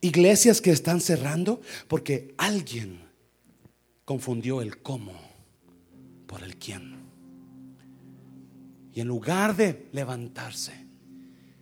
iglesias 0.00 0.60
que 0.60 0.70
están 0.70 1.00
cerrando, 1.00 1.60
porque 1.88 2.34
alguien 2.36 3.00
confundió 4.04 4.60
el 4.60 4.82
cómo 4.82 5.12
por 6.26 6.42
el 6.42 6.56
quién. 6.56 7.02
Y 8.92 9.00
en 9.00 9.08
lugar 9.08 9.56
de 9.56 9.88
levantarse, 9.92 10.72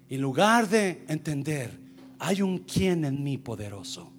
en 0.09 0.21
lugar 0.21 0.69
de 0.69 1.05
entender, 1.09 1.79
hay 2.19 2.43
un 2.43 2.59
quién 2.59 3.05
en 3.05 3.23
mí 3.23 3.39
poderoso, 3.39 4.13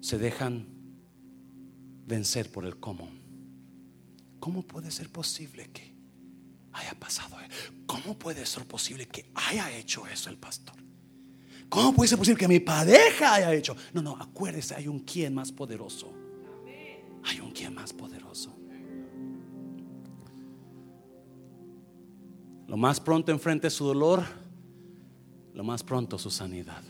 se 0.00 0.18
dejan 0.18 0.66
vencer 2.06 2.50
por 2.50 2.64
el 2.64 2.78
cómo. 2.78 3.10
¿Cómo 4.40 4.62
puede 4.62 4.90
ser 4.90 5.10
posible 5.10 5.68
que 5.72 5.97
haya 6.78 6.94
pasado. 6.94 7.36
¿Cómo 7.86 8.18
puede 8.18 8.44
ser 8.46 8.66
posible 8.66 9.06
que 9.06 9.30
haya 9.34 9.70
hecho 9.76 10.06
eso 10.06 10.30
el 10.30 10.38
pastor? 10.38 10.76
¿Cómo 11.68 11.92
puede 11.92 12.08
ser 12.08 12.18
posible 12.18 12.38
que 12.38 12.48
mi 12.48 12.60
pareja 12.60 13.34
haya 13.34 13.52
hecho? 13.52 13.76
No, 13.92 14.00
no, 14.00 14.16
acuérdese, 14.16 14.74
hay 14.74 14.88
un 14.88 15.00
quien 15.00 15.34
más 15.34 15.52
poderoso. 15.52 16.12
Hay 17.24 17.40
un 17.40 17.50
quien 17.50 17.74
más 17.74 17.92
poderoso. 17.92 18.54
Lo 22.66 22.76
más 22.76 23.00
pronto 23.00 23.32
enfrente 23.32 23.70
su 23.70 23.84
dolor, 23.84 24.24
lo 25.54 25.64
más 25.64 25.82
pronto 25.82 26.18
su 26.18 26.30
sanidad. 26.30 26.82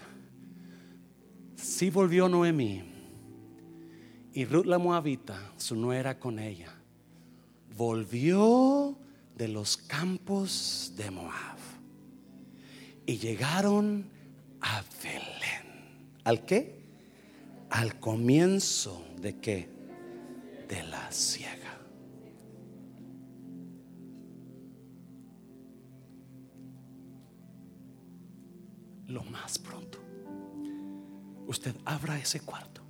Si 1.56 1.90
volvió 1.90 2.28
Noemí 2.28 2.82
y 4.32 4.44
Ruth 4.44 4.66
la 4.66 4.78
Moabita, 4.78 5.52
su 5.56 5.74
nuera 5.76 6.18
con 6.18 6.38
ella, 6.38 6.72
volvió 7.76 8.98
de 9.38 9.46
los 9.46 9.76
campos 9.76 10.92
de 10.96 11.12
Moab 11.12 11.58
y 13.06 13.18
llegaron 13.18 14.10
a 14.60 14.82
Belén. 15.00 16.18
¿Al 16.24 16.44
qué? 16.44 16.82
Al 17.70 18.00
comienzo 18.00 19.06
de 19.20 19.38
qué? 19.38 19.68
De 20.68 20.82
la 20.82 21.10
ciega. 21.12 21.78
Lo 29.06 29.22
más 29.22 29.56
pronto, 29.58 30.00
usted 31.46 31.74
abra 31.84 32.18
ese 32.18 32.40
cuarto 32.40 32.82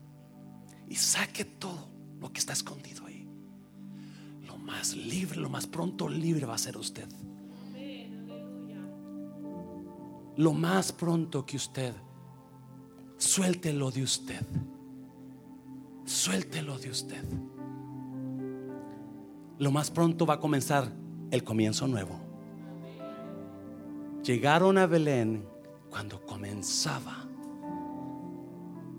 y 0.89 0.97
saque 0.97 1.45
todo 1.45 1.91
lo 2.19 2.33
que 2.33 2.41
está 2.41 2.55
escondido 2.55 3.08
más 4.69 4.95
libre, 4.95 5.41
lo 5.41 5.49
más 5.49 5.67
pronto 5.67 6.09
libre 6.09 6.45
va 6.45 6.55
a 6.55 6.59
ser 6.59 6.77
usted. 6.77 7.09
Lo 10.37 10.53
más 10.53 10.93
pronto 10.93 11.45
que 11.45 11.57
usted 11.57 11.95
suéltelo 13.17 13.91
de 13.91 14.03
usted. 14.03 14.47
Suéltelo 16.05 16.79
de 16.79 16.91
usted. 16.91 17.25
Lo 19.59 19.73
más 19.73 19.91
pronto 19.91 20.25
va 20.27 20.35
a 20.35 20.41
comenzar 20.41 20.93
el 21.31 21.43
comienzo 21.43 21.89
nuevo. 21.89 22.21
Llegaron 24.23 24.79
a 24.79 24.87
Belén 24.87 25.45
cuando 25.91 26.21
comenzaba 26.25 27.27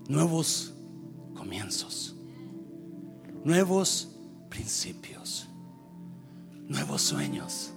nuevos 0.08 0.74
comienzos, 1.34 2.16
nuevos 3.44 4.16
principios 4.48 5.49
nuevos 6.70 7.02
sueños. 7.02 7.74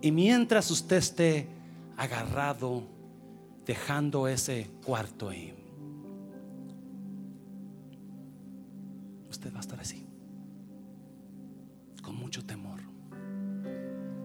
Y 0.00 0.10
mientras 0.10 0.70
usted 0.70 0.96
esté 0.96 1.46
agarrado, 1.96 2.82
dejando 3.64 4.26
ese 4.26 4.68
cuarto 4.84 5.28
ahí, 5.28 5.54
usted 9.30 9.52
va 9.52 9.58
a 9.58 9.60
estar 9.60 9.78
así, 9.78 10.04
con 12.02 12.16
mucho 12.16 12.44
temor, 12.44 12.80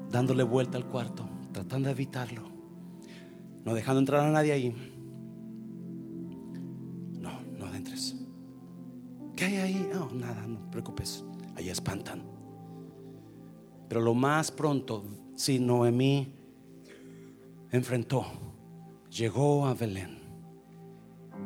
dándole 0.09 0.43
vuelta 0.43 0.77
al 0.77 0.87
cuarto, 0.87 1.29
tratando 1.51 1.87
de 1.87 1.93
evitarlo, 1.93 2.49
no 3.65 3.73
dejando 3.75 3.99
entrar 3.99 4.25
a 4.25 4.31
nadie 4.31 4.53
ahí. 4.53 4.93
No, 7.19 7.41
no 7.59 7.65
adentres. 7.65 8.15
¿Qué 9.35 9.45
hay 9.45 9.55
ahí? 9.57 9.89
No, 9.93 10.09
nada, 10.11 10.47
no 10.47 10.59
te 10.59 10.71
preocupes. 10.71 11.25
Ahí 11.55 11.69
espantan. 11.69 12.36
Pero 13.87 14.01
lo 14.01 14.13
más 14.13 14.51
pronto, 14.51 15.03
si 15.35 15.59
Noemí 15.59 16.33
enfrentó, 17.71 18.25
llegó 19.09 19.67
a 19.67 19.73
Belén 19.73 20.19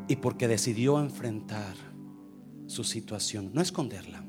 y 0.08 0.16
porque 0.16 0.48
decidió 0.48 1.00
enfrentar 1.00 1.76
su 2.68 2.84
situación, 2.84 3.52
no 3.54 3.62
esconderla, 3.62 4.24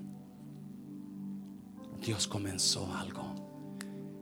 Dios 2.01 2.27
comenzó 2.27 2.93
algo. 2.95 3.35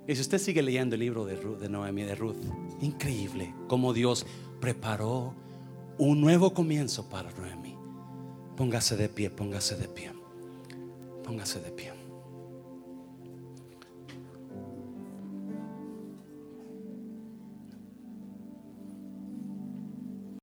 Y 0.07 0.15
si 0.15 0.21
usted 0.21 0.39
sigue 0.39 0.63
leyendo 0.63 0.95
el 0.95 1.01
libro 1.01 1.25
de, 1.25 1.37
de 1.37 1.69
Noemí, 1.69 2.03
de 2.03 2.15
Ruth, 2.15 2.37
increíble 2.81 3.55
cómo 3.69 3.93
Dios 3.93 4.27
preparó 4.61 5.35
un 5.99 6.21
nuevo 6.21 6.53
comienzo 6.53 7.09
para 7.09 7.31
Noemí. 7.33 7.77
Póngase 8.57 8.97
de 8.97 9.09
pie, 9.09 9.31
póngase 9.31 9.77
de 9.77 9.89
pie. 9.89 10.13
Póngase 11.25 11.61
de 11.61 11.71
pie. 11.71 12.00